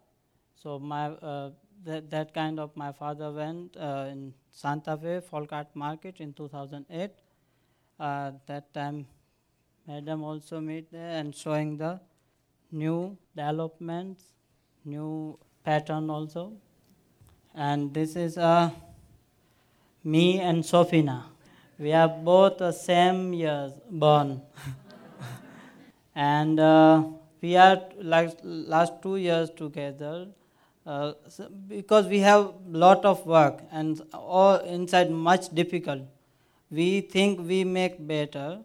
[0.54, 1.50] So my uh,
[1.84, 7.10] that, that kind of my father went in Santa Fe Folk Art Market in 2008.
[7.98, 9.06] Uh, that time,
[9.86, 12.00] madam also meet there and showing the
[12.70, 14.24] new developments,
[14.84, 16.52] new pattern also.
[17.54, 18.70] And this is uh,
[20.04, 21.24] me and Sofina.
[21.78, 24.42] We are both the same years born.
[26.14, 27.04] and uh,
[27.40, 30.28] we are like last two years together
[30.86, 31.12] uh,
[31.68, 36.02] because we have lot of work and all inside much difficult
[36.70, 38.58] we think we make better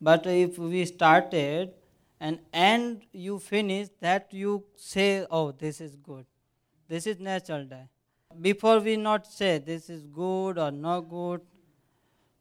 [0.00, 1.72] but if we started
[2.20, 6.24] and end you finish that you say oh this is good
[6.88, 7.84] this is natural day
[8.38, 11.40] before we not say this is good or not good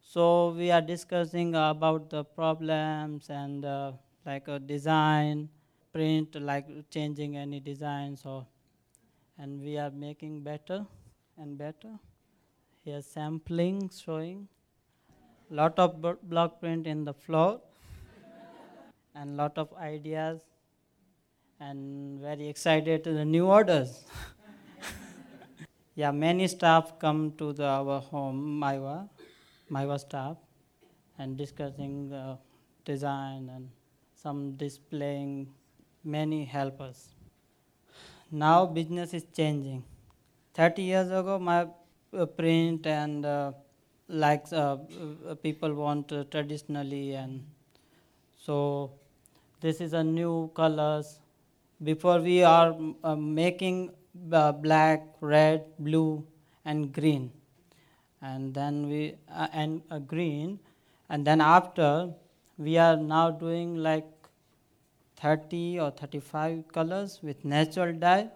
[0.01, 3.91] so we are discussing about the problems and uh,
[4.25, 5.49] like a design
[5.93, 8.45] print like changing any design so
[9.37, 10.85] and we are making better
[11.37, 11.97] and better.
[12.83, 14.47] Here sampling showing.
[15.49, 17.61] Lot of b- block print in the floor
[19.15, 20.41] and lot of ideas
[21.59, 24.03] and very excited to the new orders
[25.99, 28.95] yeah many staff come to the, our home maiwa
[29.75, 30.37] maiwa staff
[31.19, 32.23] and discussing the
[32.89, 33.65] design and
[34.23, 35.31] some displaying
[36.15, 36.99] many helpers.
[38.31, 39.83] Now business is changing.
[40.53, 41.67] 30 years ago my
[42.13, 43.51] uh, print and uh,
[44.07, 44.77] like uh,
[45.29, 47.45] uh, people want traditionally and
[48.45, 48.57] so
[49.61, 51.19] this is a new colors.
[51.83, 53.91] Before we are uh, making
[54.31, 56.25] uh, black red blue
[56.65, 57.31] and green.
[58.21, 60.59] And then we uh, and uh, green.
[61.09, 62.13] And then after
[62.57, 64.07] we are now doing like
[65.17, 68.29] 30 or 35 colors with natural dye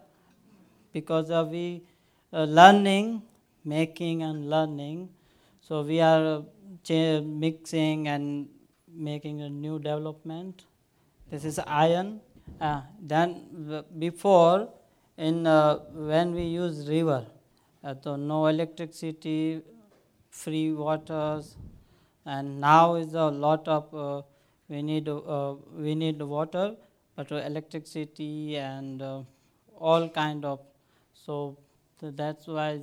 [0.94, 1.84] because of we
[2.34, 3.22] uh, learning
[3.66, 5.10] making and learning.
[5.62, 6.42] So we are uh,
[6.84, 8.50] cha- mixing and
[8.94, 10.66] making a new development.
[11.32, 12.20] This is iron.
[12.60, 14.70] Uh, then w- before
[15.18, 15.78] in uh,
[16.12, 17.26] when we use river
[17.84, 19.62] uh, so no electricity
[20.30, 21.56] free waters
[22.26, 24.22] and now is a lot of uh,
[24.70, 26.76] we need uh, we need water
[27.16, 29.22] but electricity and uh,
[29.78, 30.60] all kind of
[31.14, 31.58] so
[32.02, 32.80] that's why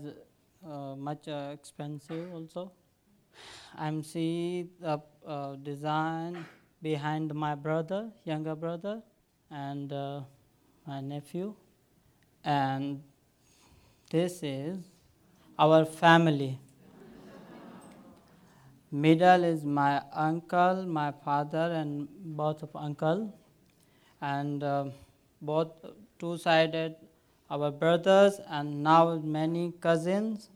[0.66, 2.73] uh, much expensive also.
[3.77, 5.01] I'm see the
[5.62, 6.45] design
[6.83, 9.03] behind my brother younger brother
[9.51, 9.90] and
[10.87, 11.55] my nephew
[12.44, 13.03] and
[14.11, 14.79] this is
[15.59, 16.59] our family.
[18.90, 23.33] Middle is my uncle my father and both of uncle.
[24.20, 24.87] And uh,
[25.40, 25.68] both
[26.19, 26.96] two sided
[27.50, 30.50] our brothers and now many cousins.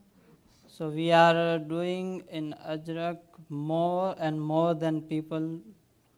[0.66, 5.60] So we are doing in ajrak more and more than people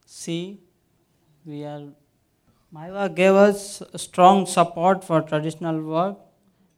[0.05, 0.61] see.
[1.45, 1.82] We are
[2.75, 6.17] Maiwa gave us strong support for traditional work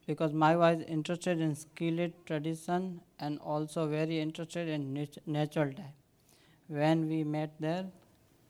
[0.07, 5.93] because Maiwa is interested in skilled tradition and also very interested in nat- natural dye.
[6.67, 7.85] When we met there,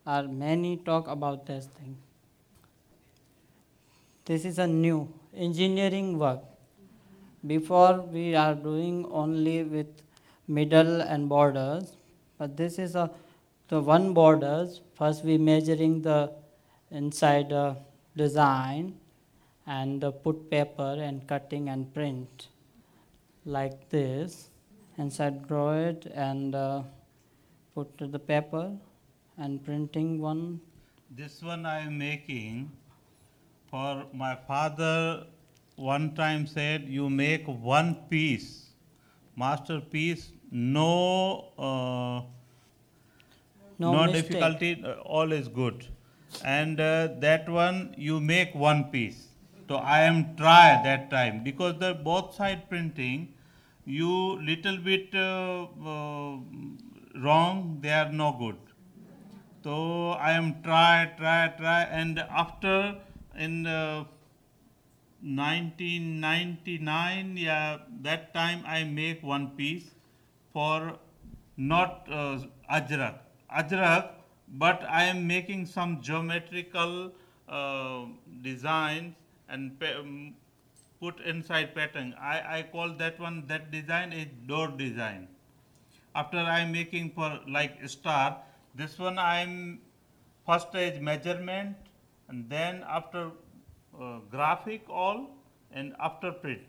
[0.06, 1.98] are many talk about this thing.
[4.26, 6.42] This is a new engineering work.
[7.46, 9.88] Before we are doing only with
[10.48, 11.94] middle and borders,
[12.38, 13.10] but this is a
[13.70, 14.82] the one borders.
[14.96, 16.32] First we measuring the
[16.92, 17.76] inside uh,
[18.16, 18.96] design
[19.68, 22.48] and uh, put paper and cutting and print
[23.46, 24.50] like this
[24.98, 26.84] inside draw it and uh,
[27.74, 28.72] put the paper
[29.38, 30.60] and printing one.
[31.10, 32.72] This one I am making
[33.70, 35.26] for my father.
[35.76, 38.50] One time said, "You make one piece,
[39.36, 40.90] masterpiece, no,
[41.58, 42.22] uh,
[43.82, 45.88] No, no difficulty, uh, all is good."
[46.44, 49.28] And uh, that one you make one piece.
[49.68, 53.34] So I am try that time because the both side printing,
[53.86, 56.38] you little bit uh, uh,
[57.16, 57.78] wrong.
[57.82, 58.56] They are no good.
[59.64, 62.96] So I am try, try, try, and after
[63.38, 64.06] in uh,
[65.22, 69.92] 1999, yeah, that time I make one piece
[70.54, 70.98] for
[71.58, 72.40] not uh,
[72.72, 73.16] ajrak,
[73.54, 74.12] ajrak,
[74.54, 77.12] but I am making some geometrical
[77.48, 78.06] uh,
[78.42, 79.16] designs
[79.48, 80.36] and um,
[81.00, 82.16] put inside pattern.
[82.20, 85.28] I, I call that one that design is door design
[86.16, 88.38] after I am making for like star,
[88.76, 89.80] this one I am
[90.46, 91.76] first is measurement
[92.28, 93.32] and then after
[94.00, 95.30] uh, graphic all
[95.72, 96.62] and after print.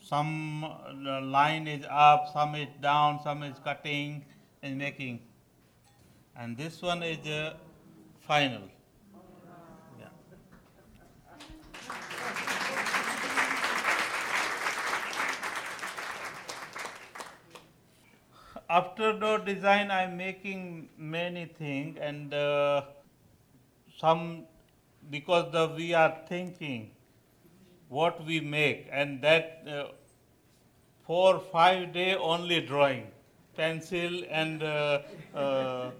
[0.00, 4.24] Some uh, line is up, some is down, some is cutting
[4.62, 5.20] and making.
[6.36, 7.54] And this one is uh,
[8.20, 8.62] final.
[9.98, 10.06] Yeah.
[18.70, 22.82] after door design i'm making many things and uh,
[24.00, 24.44] some
[25.10, 26.90] because the we are thinking
[27.88, 29.84] what we make and that uh,
[31.06, 33.06] four five day only drawing
[33.56, 35.00] pencil and uh,
[35.34, 35.90] uh,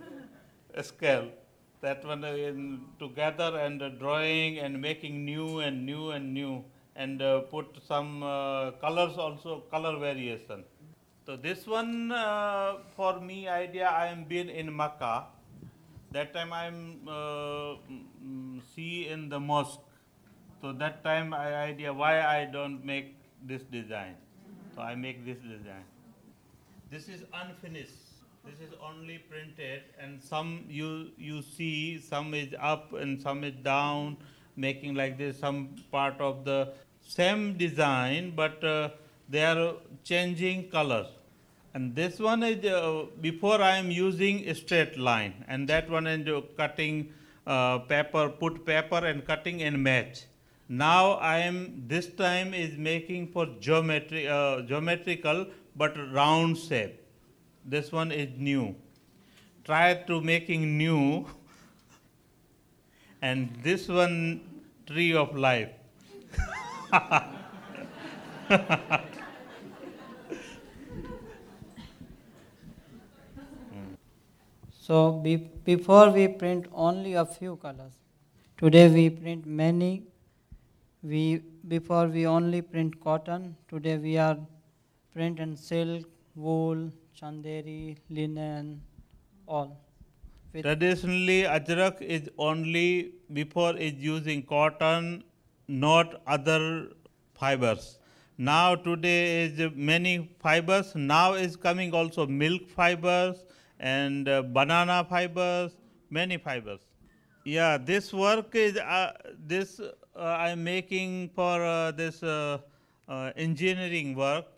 [0.80, 1.28] scale
[1.80, 6.64] that one in together and uh, drawing and making new and new and new
[6.96, 10.64] and uh, put some uh, colors also color variation
[11.24, 15.26] so this one uh, for me idea I am been in Makkah.
[16.10, 19.80] That time I am uh, mm, see in the mosque.
[20.60, 23.14] So that time I idea why I don't make
[23.46, 24.16] this design.
[24.74, 25.86] So I make this design.
[26.90, 28.11] This is unfinished.
[28.44, 33.54] This is only printed and some you you see some is up and some is
[33.62, 34.16] down,
[34.56, 38.90] making like this some part of the same design but uh,
[39.28, 41.06] they are changing color.
[41.74, 46.28] And this one is uh, before I am using straight line, and that one is
[46.56, 47.12] cutting
[47.46, 50.24] uh, paper, put paper and cutting and match.
[50.68, 57.01] Now I am this time is making for geometry, uh, geometrical but round shape.
[57.64, 58.74] This one is new.
[59.64, 61.26] Try to making new,
[63.20, 64.40] and this one
[64.86, 65.70] tree of life.
[74.84, 77.92] So be, before we print only a few colors.
[78.58, 80.02] Today we print many.
[81.02, 83.56] We before we only print cotton.
[83.68, 84.36] Today we are
[85.14, 86.04] print and silk,
[86.34, 86.90] wool,
[87.22, 88.82] chanderi, linen,
[89.46, 89.78] all.
[90.52, 95.24] With Traditionally, ajrak is only before is using cotton,
[95.68, 96.88] not other
[97.34, 97.98] fibers.
[98.38, 100.94] Now today is many fibers.
[100.94, 103.44] Now is coming also milk fibers
[103.78, 105.76] and uh, banana fibers,
[106.10, 106.80] many fibers.
[107.44, 109.12] Yeah, this work is uh,
[109.46, 112.58] this uh, I'm making for uh, this uh,
[113.08, 114.51] uh, engineering work.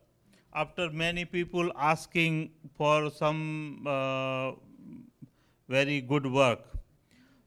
[0.54, 4.52] After many people asking for some uh,
[5.68, 6.60] very good work.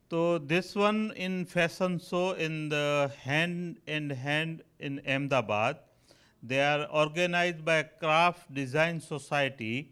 [0.10, 5.78] So this one in fashion show in the hand in hand in Ahmedabad.
[6.44, 9.92] They are organized by Craft Design Society,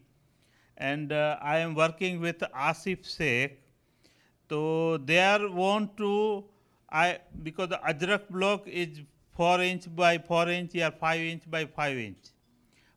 [0.77, 3.59] and uh, I am working with Asif Sheikh.
[4.49, 6.45] So they are want to
[6.89, 9.01] I because the Ajrak block is
[9.35, 12.31] four inch by four inch or five inch by five inch,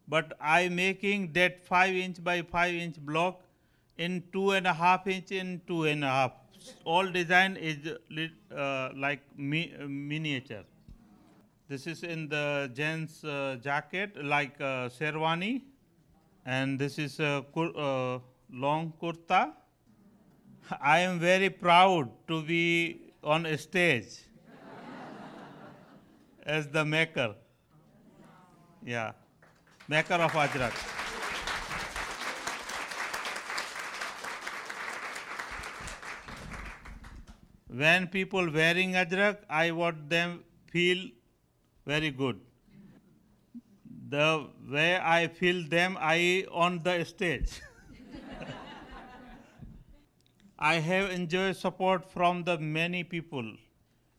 [0.09, 3.43] but I making that five inch by five inch block
[3.99, 6.33] in two and a half inch in two and a half.
[6.85, 7.77] All design is
[8.57, 10.65] uh, like mi- uh, miniature.
[11.69, 15.63] This is in the gents uh, jacket like uh, sherwani,
[16.47, 18.19] and this is a uh,
[18.51, 19.53] long kurta.
[20.81, 24.21] I am very proud to be on stage
[26.47, 27.35] as the maker.
[28.85, 29.13] Yeah,
[29.89, 30.75] maker of Ajrak.
[37.69, 41.09] When people wearing Ajrak, I want them feel
[41.87, 42.39] very good.
[44.11, 47.61] The way I feel them, I on the stage.
[50.59, 53.53] I have enjoyed support from the many people.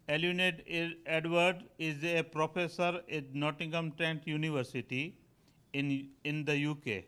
[0.07, 0.63] Eluned
[1.05, 5.18] Edward is a professor at Nottingham Trent University
[5.73, 7.03] in, in the UK.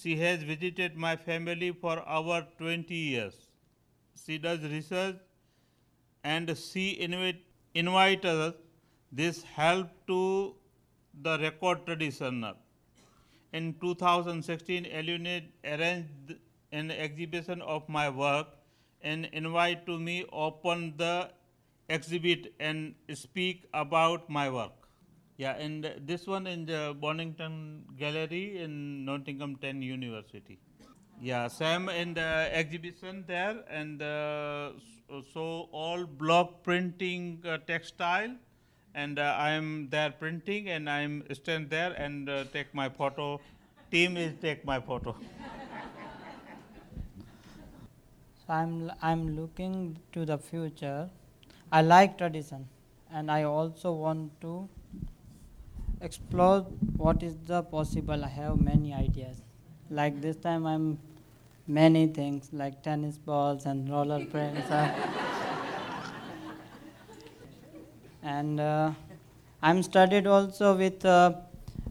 [0.00, 3.34] She has visited my family for over 20 years.
[4.24, 5.16] She does research
[6.22, 7.00] and she
[7.74, 8.54] invite, us.
[9.10, 10.54] This help to
[11.22, 12.54] the record traditioner.
[13.52, 16.34] In 2016, Eluned arranged
[16.72, 18.48] an exhibition of my work
[19.00, 21.30] and invite to me open the
[21.88, 24.77] exhibit and speak about my work.
[25.38, 30.58] Yeah, and this one in the Bonington Gallery in Nottingham Trent University.
[31.20, 34.72] Yeah, Sam in the exhibition there, and uh,
[35.32, 38.34] so, all block printing uh, textile,
[38.96, 42.88] and uh, I am there printing, and I am stand there and uh, take my
[42.88, 43.40] photo.
[43.92, 45.14] Team is take my photo.
[48.44, 51.08] So I'm, I'm looking to the future.
[51.70, 52.68] I like tradition
[53.12, 54.68] and I also want to
[56.00, 56.60] explore
[56.96, 58.24] what is the possible.
[58.24, 59.42] I have many ideas.
[59.90, 60.98] Like this time I'm
[61.66, 64.70] many things like tennis balls and roller prints.
[68.22, 68.92] and uh,
[69.62, 71.32] I'm studied also with uh,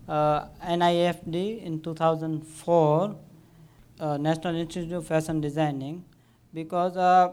[0.08, 3.16] uh, NIFD in 2004,
[4.00, 6.06] uh, National Institute of Fashion Designing
[6.54, 7.30] because uh,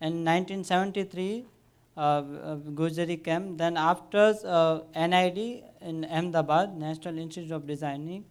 [0.00, 1.53] in 1973 uh, uh,
[1.96, 3.56] Gujari came.
[3.56, 8.24] Then after uh, NID in Ahmedabad, National Institute of Designing,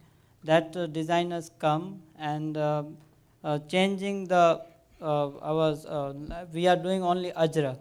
[0.44, 2.82] that uh, designers come and uh,
[3.68, 4.60] changing the
[5.00, 6.14] our
[6.52, 7.78] we are doing only ajrak.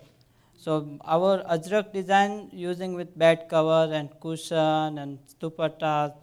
[0.57, 6.13] So our ajrak design using with bed cover and cushion and dupatta.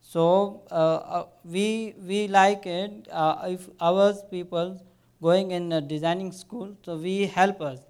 [0.00, 4.80] So uh, we we like it uh, if our people
[5.20, 7.87] going in designing school, so we help us.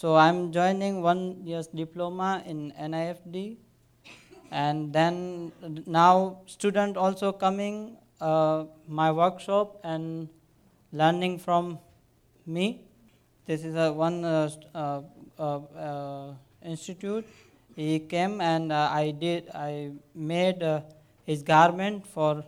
[0.00, 3.58] So I'm joining one year's diploma in NIFD,
[4.50, 5.52] and then
[5.86, 10.30] now student also coming uh, my workshop and
[10.90, 11.78] learning from
[12.46, 12.80] me.
[13.44, 15.02] This is a one uh, uh,
[15.38, 16.34] uh, uh,
[16.64, 17.26] institute.
[17.76, 20.64] He came and uh, I did I made
[21.26, 22.42] his garment for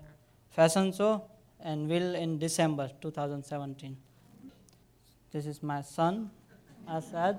[0.49, 1.25] fashion show
[1.61, 3.95] and will in December 2017.
[5.33, 6.31] This is my son,
[6.89, 7.39] Asad,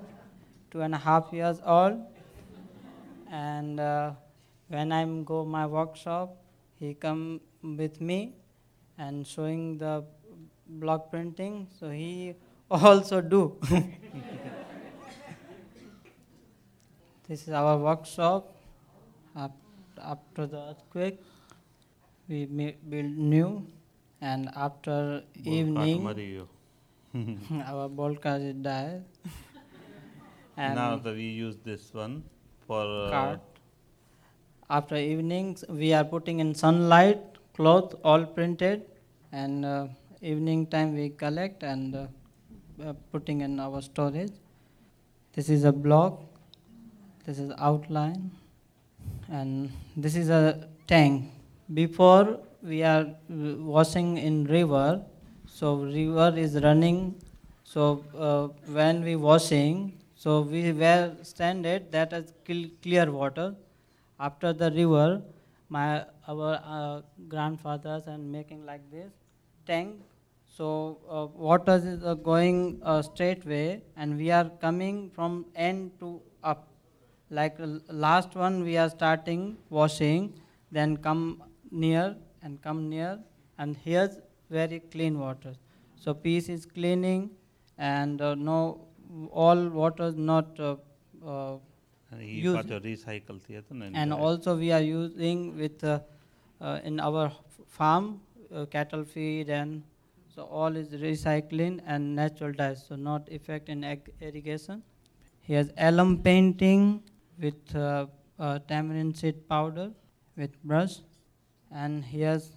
[0.70, 2.00] two and a half years old.
[3.30, 4.12] And uh,
[4.68, 6.36] when I'm go my workshop,
[6.78, 8.34] he come with me
[8.98, 10.04] and showing the
[10.66, 11.68] block printing.
[11.78, 12.34] So he
[12.70, 13.56] also do.
[17.28, 18.50] this is our workshop.
[19.96, 21.20] After the earthquake,
[22.28, 23.66] we build new,
[24.20, 26.02] and after evening.
[27.66, 27.88] our
[28.52, 29.04] died.
[30.56, 32.24] and now the, we use this one
[32.66, 33.40] for uh, cart.
[34.68, 37.20] After evenings, we are putting in sunlight,
[37.54, 38.82] cloth all printed,
[39.30, 39.86] and uh,
[40.22, 42.06] evening time we collect and uh,
[42.82, 44.32] uh, putting in our storage.
[45.34, 46.20] This is a block.
[47.26, 48.30] This is outline,
[49.28, 51.30] and this is a tank.
[51.72, 55.02] Before we are uh, washing in river,
[55.58, 57.14] so river is running.
[57.64, 58.48] So uh,
[58.78, 59.76] when we washing,
[60.16, 62.32] so we were standard that is
[62.82, 63.54] clear water.
[64.18, 65.22] After the river,
[65.68, 69.12] my our uh, grandfathers and making like this
[69.66, 70.02] tank.
[70.56, 75.90] So uh, water is uh, going uh, straight way, and we are coming from end
[76.00, 76.68] to up.
[77.30, 77.56] Like
[77.88, 80.32] last one, we are starting washing,
[80.70, 83.18] then come near and come near,
[83.58, 84.18] and here's
[84.50, 85.56] very clean waters.
[85.96, 87.30] So peace is cleaning,
[87.78, 88.86] and uh, no
[89.30, 90.58] all waters not.
[90.58, 90.76] Uh,
[91.24, 91.56] uh,
[92.12, 92.68] recycle
[93.94, 95.98] and also we are using with uh,
[96.60, 97.32] uh, in our
[97.66, 98.20] farm
[98.54, 99.82] uh, cattle feed and
[100.34, 104.82] so all is recycling and natural dyes so not effect in ag- irrigation
[105.40, 107.02] he has alum painting
[107.40, 108.06] with uh,
[108.38, 109.90] uh, tamarind seed powder
[110.36, 110.96] with brush
[111.70, 112.52] and he has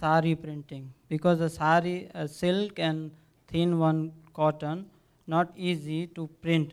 [0.00, 0.92] sari printing.
[1.08, 3.10] Because the sari uh, silk and
[3.48, 4.86] thin one cotton
[5.26, 6.72] not easy to print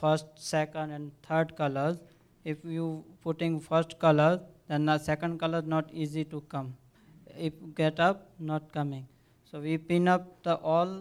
[0.00, 1.98] first second and third colors.
[2.44, 6.74] If you putting first color then the second color not easy to come.
[7.36, 9.06] If get up not coming.
[9.50, 10.92] So we pin up the all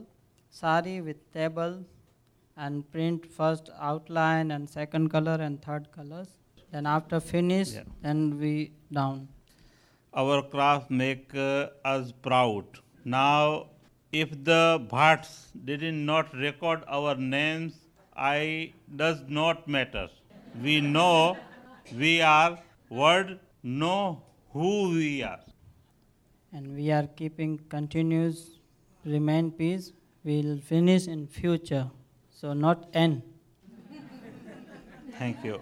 [0.49, 1.83] sari with table
[2.57, 6.27] and print first outline and second color and third colors.
[6.71, 7.83] Then after finish Yeah.
[8.01, 8.53] then we
[8.97, 9.27] down
[10.13, 12.65] our craft make us proud
[13.03, 13.67] now
[14.11, 15.29] if the Bhatts
[15.65, 17.73] did not record our names,
[18.13, 20.09] I does not matter.
[20.61, 21.37] We know
[21.95, 22.59] we are
[22.89, 25.39] word know who we are.
[26.51, 28.39] and we are keeping continuous
[29.05, 29.85] remain peace
[30.29, 31.85] We will finish in future
[32.39, 33.21] so not end
[35.19, 35.61] Thank you.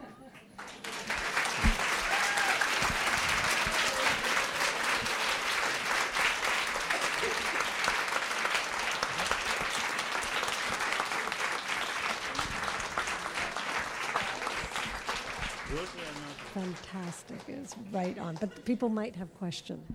[16.53, 17.37] Fantastic.
[17.47, 18.35] It's right on.
[18.35, 19.85] But people might have questions.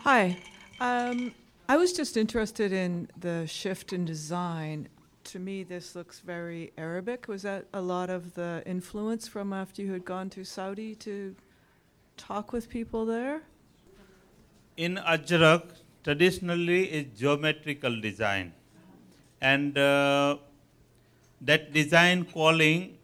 [0.00, 0.36] Hi.
[0.80, 1.34] Um,
[1.68, 4.88] I was just interested in the shift in design.
[5.24, 7.28] To me, this looks very Arabic.
[7.28, 11.34] Was that a lot of the influence from after you had gone to Saudi to
[12.16, 13.42] talk with people there?
[14.76, 15.62] In Ajrak,
[16.02, 18.52] traditionally is geometrical design,
[19.40, 20.38] and uh,
[21.40, 22.98] that design calling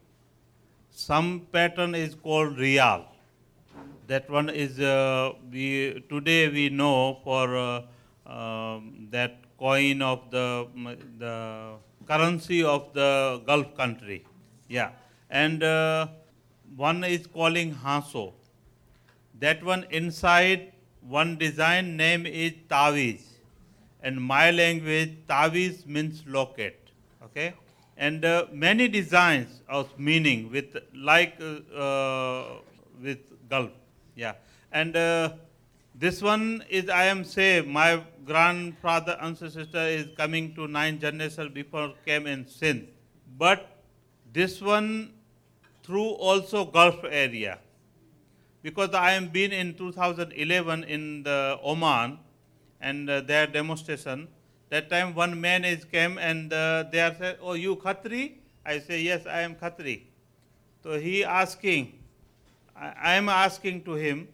[0.99, 3.05] some pattern is called real.
[4.09, 7.83] That one is uh, we today we know for uh,
[8.27, 10.67] um, that coin of the
[11.19, 11.35] the
[12.07, 14.25] currency of the Gulf country,
[14.69, 14.91] yeah,
[15.31, 16.09] and uh,
[16.75, 18.33] one is calling Hanso.
[19.39, 20.73] That one inside
[21.19, 23.23] one design name is Taviz.
[24.03, 26.91] In my language, Taviz means locket.
[27.23, 27.55] Okay?
[27.99, 32.45] And uh, many designs of meaning with like uh, uh,
[33.03, 33.19] with
[33.51, 33.73] Gulf.
[34.15, 34.35] Yeah.
[34.71, 35.33] And uh,
[35.95, 41.95] this one is I am say my grandfather ancestor is coming to nine generation before
[42.07, 42.87] came in Sindh.
[43.37, 43.83] But
[44.33, 45.13] this one
[45.83, 47.59] through also Gulf area
[48.63, 52.19] because I am been in 2011 in the Oman
[52.81, 54.29] and uh, their demonstration.
[54.71, 58.33] That time one man is came and uh, they are said, "Oh, you Khatri?"
[58.65, 60.03] I say, "Yes, I am Khatri."
[60.83, 61.93] So he asking,
[62.77, 64.29] I, I am asking to him,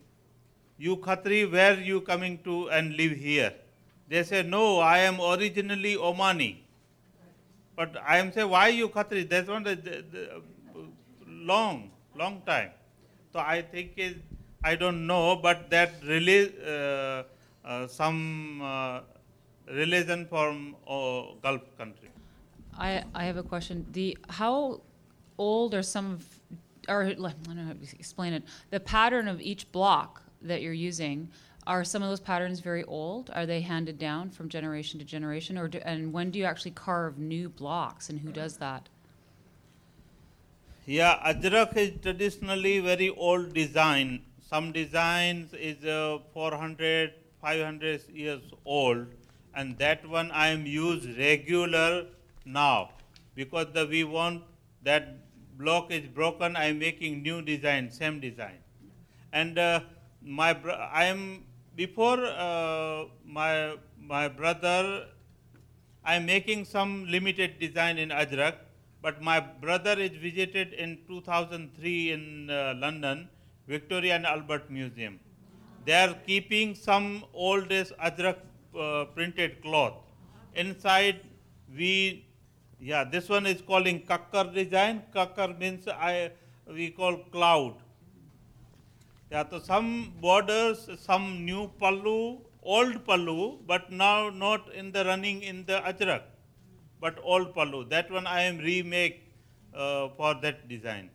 [0.76, 3.53] "You Khatri, where you coming to and live here?"
[4.09, 6.57] They say, "No, I am originally Omani."
[7.76, 10.43] But I am say, "Why you Khatri?" That's one the, the, the,
[11.28, 12.70] long, long time.
[13.32, 14.14] So I think is
[14.64, 17.22] I don't know, but that really uh,
[17.64, 19.01] uh, some uh,
[19.67, 22.11] religion from uh, Gulf country.
[22.77, 23.87] I, I have a question.
[23.93, 24.83] The how
[25.39, 26.41] old are some of,
[26.89, 28.43] or I don't know how to explain it.
[28.71, 31.29] The pattern of each block that you're using
[31.67, 33.31] are some of those patterns very old?
[33.33, 36.73] Are they handed down from generation to generation, or do, and when do you actually
[36.73, 38.89] carve new blocks, and who does that?
[40.87, 44.21] Yeah, Ajrak is traditionally very old design.
[44.43, 49.07] Some designs is uh, 400, 500 years old,
[49.57, 52.07] and that one I am use regular
[52.45, 52.91] now
[53.35, 54.43] because the, we want
[54.83, 55.17] that
[55.59, 56.57] block is broken.
[56.57, 58.59] I am making new design, same design,
[59.33, 59.81] and uh,
[60.23, 60.57] my
[60.93, 61.45] I am
[61.77, 65.07] before uh, my my brother.
[66.05, 68.57] I am making some limited design in Ajrak,
[69.01, 73.29] but my brother is visited in 2003 in uh, London,
[73.67, 75.19] Victoria and Albert Museum.
[75.87, 78.37] They are keeping some oldest Ajrak
[78.77, 79.95] uh, printed cloth.
[80.55, 81.20] Inside,
[81.77, 82.27] we,
[82.81, 85.03] yeah, this one is calling Kakkar design.
[85.14, 86.31] Kakkar means I,
[86.66, 87.75] we call cloud.
[89.31, 95.43] Yeah, so some borders, some new pallu, old pallu, but now not in the running
[95.43, 96.22] in the Ajrak,
[97.01, 97.89] but old pallu.
[97.89, 99.33] That one I am remake
[99.75, 101.11] uh, for that design.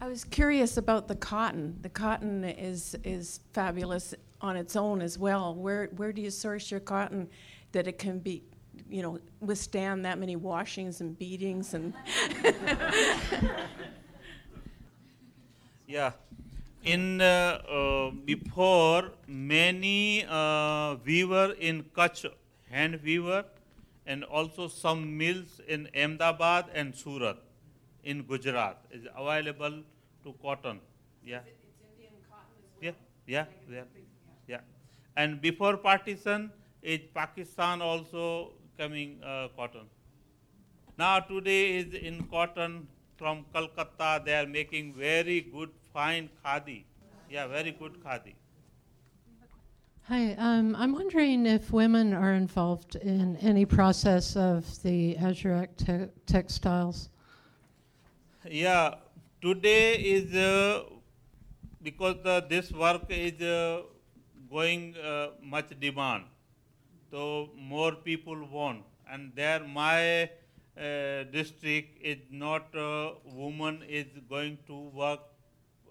[0.00, 1.76] I was curious about the cotton.
[1.82, 4.14] The cotton is is fabulous
[4.44, 5.54] on its own as well.
[5.54, 7.28] Where where do you source your cotton
[7.72, 8.42] that it can be,
[8.88, 11.94] you know, withstand that many washings and beatings and
[15.86, 16.12] Yeah.
[16.84, 22.26] In uh, uh, before many uh, weaver in Kutch,
[22.70, 23.44] hand weaver,
[24.06, 27.38] and also some mills in Ahmedabad and Surat
[28.02, 29.82] in Gujarat is available
[30.24, 30.80] to cotton.
[31.24, 31.40] Yeah.
[32.82, 32.90] Yeah,
[33.26, 34.03] yeah, yeah, yeah.
[35.16, 36.50] And before partition,
[36.82, 39.86] is Pakistan also coming uh, cotton.
[40.98, 42.86] Now today is in cotton
[43.16, 44.22] from Calcutta.
[44.24, 46.84] They are making very good, fine khadi.
[47.30, 48.34] Yeah, very good khadi.
[50.08, 56.12] Hi, um, I'm wondering if women are involved in any process of the Ajrak te-
[56.26, 57.08] textiles.
[58.46, 58.96] Yeah,
[59.40, 60.82] today is uh,
[61.82, 63.84] because the, this work is uh,
[64.56, 66.24] going uh, much demand.
[67.10, 68.82] so more people want.
[69.10, 75.20] And there, my uh, district is not uh, woman is going to work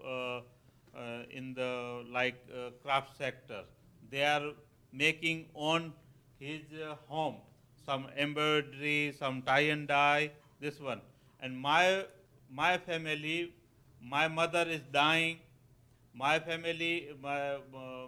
[0.04, 0.40] uh,
[0.96, 3.62] uh, in the like uh, craft sector.
[4.10, 4.52] They are
[4.92, 5.92] making on
[6.38, 6.62] his
[7.08, 7.36] home
[7.86, 11.00] some embroidery, some tie and dye, this one.
[11.40, 12.04] And my
[12.50, 13.54] my family,
[14.00, 15.38] my mother is dying.
[16.14, 17.58] My family, my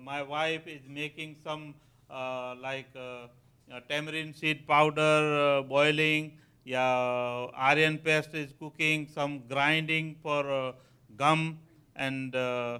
[0.00, 1.74] my wife is making some
[2.08, 3.26] uh, like uh,
[3.72, 6.38] uh, tamarind seed powder boiling.
[6.64, 9.08] Yeah, iron paste is cooking.
[9.12, 10.74] Some grinding for
[11.16, 11.58] gum
[11.96, 12.78] and uh,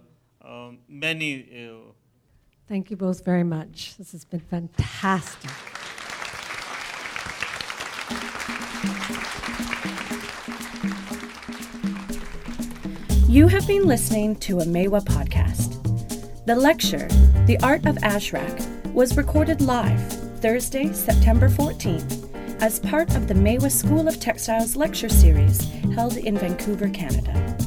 [0.88, 1.82] many.
[2.68, 3.96] Thank you both very much.
[3.96, 5.50] This has been fantastic.
[13.36, 15.76] You have been listening to a Maiwa podcast.
[16.46, 17.06] The lecture,
[17.44, 20.00] The Art of Ajrak, was recorded live
[20.40, 26.38] Thursday, September 14th, as part of the Maiwa School of Textiles lecture series held in
[26.38, 27.58] Vancouver, Canada.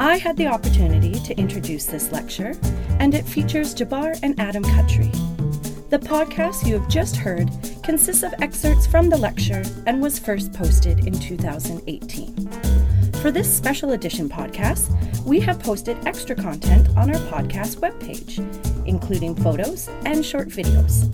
[0.00, 2.54] I had the opportunity to introduce this lecture,
[2.98, 5.12] and it features Jabbar and Adam Khatri.
[5.90, 7.48] The podcast you have just heard
[7.84, 12.69] consists of excerpts from the lecture and was first posted in 2018.
[13.20, 14.88] For this special edition podcast,
[15.26, 18.38] we have posted extra content on our podcast webpage,
[18.86, 21.04] including photos and short videos.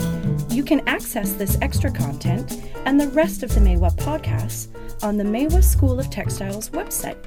[0.53, 4.69] You can access this extra content and the rest of the Maiwa podcasts
[5.03, 7.19] on the Maiwa School of Textiles website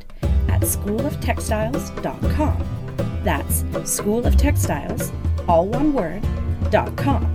[0.47, 3.21] at schooloftextiles.com.
[3.25, 5.11] That's School of Textiles,
[5.49, 6.25] all one word,
[6.71, 7.27] dot com.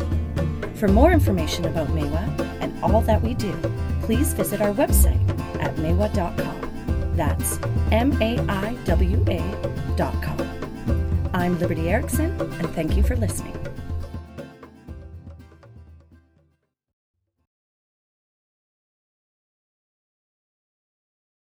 [0.76, 3.52] For more information about Maiwa and all that we do,
[4.00, 5.20] please visit our website
[5.62, 6.73] at maiwa.com.
[7.14, 7.58] That's
[7.92, 10.38] M A I W A dot com.
[11.32, 13.63] I'm Liberty Erickson, and thank you for listening.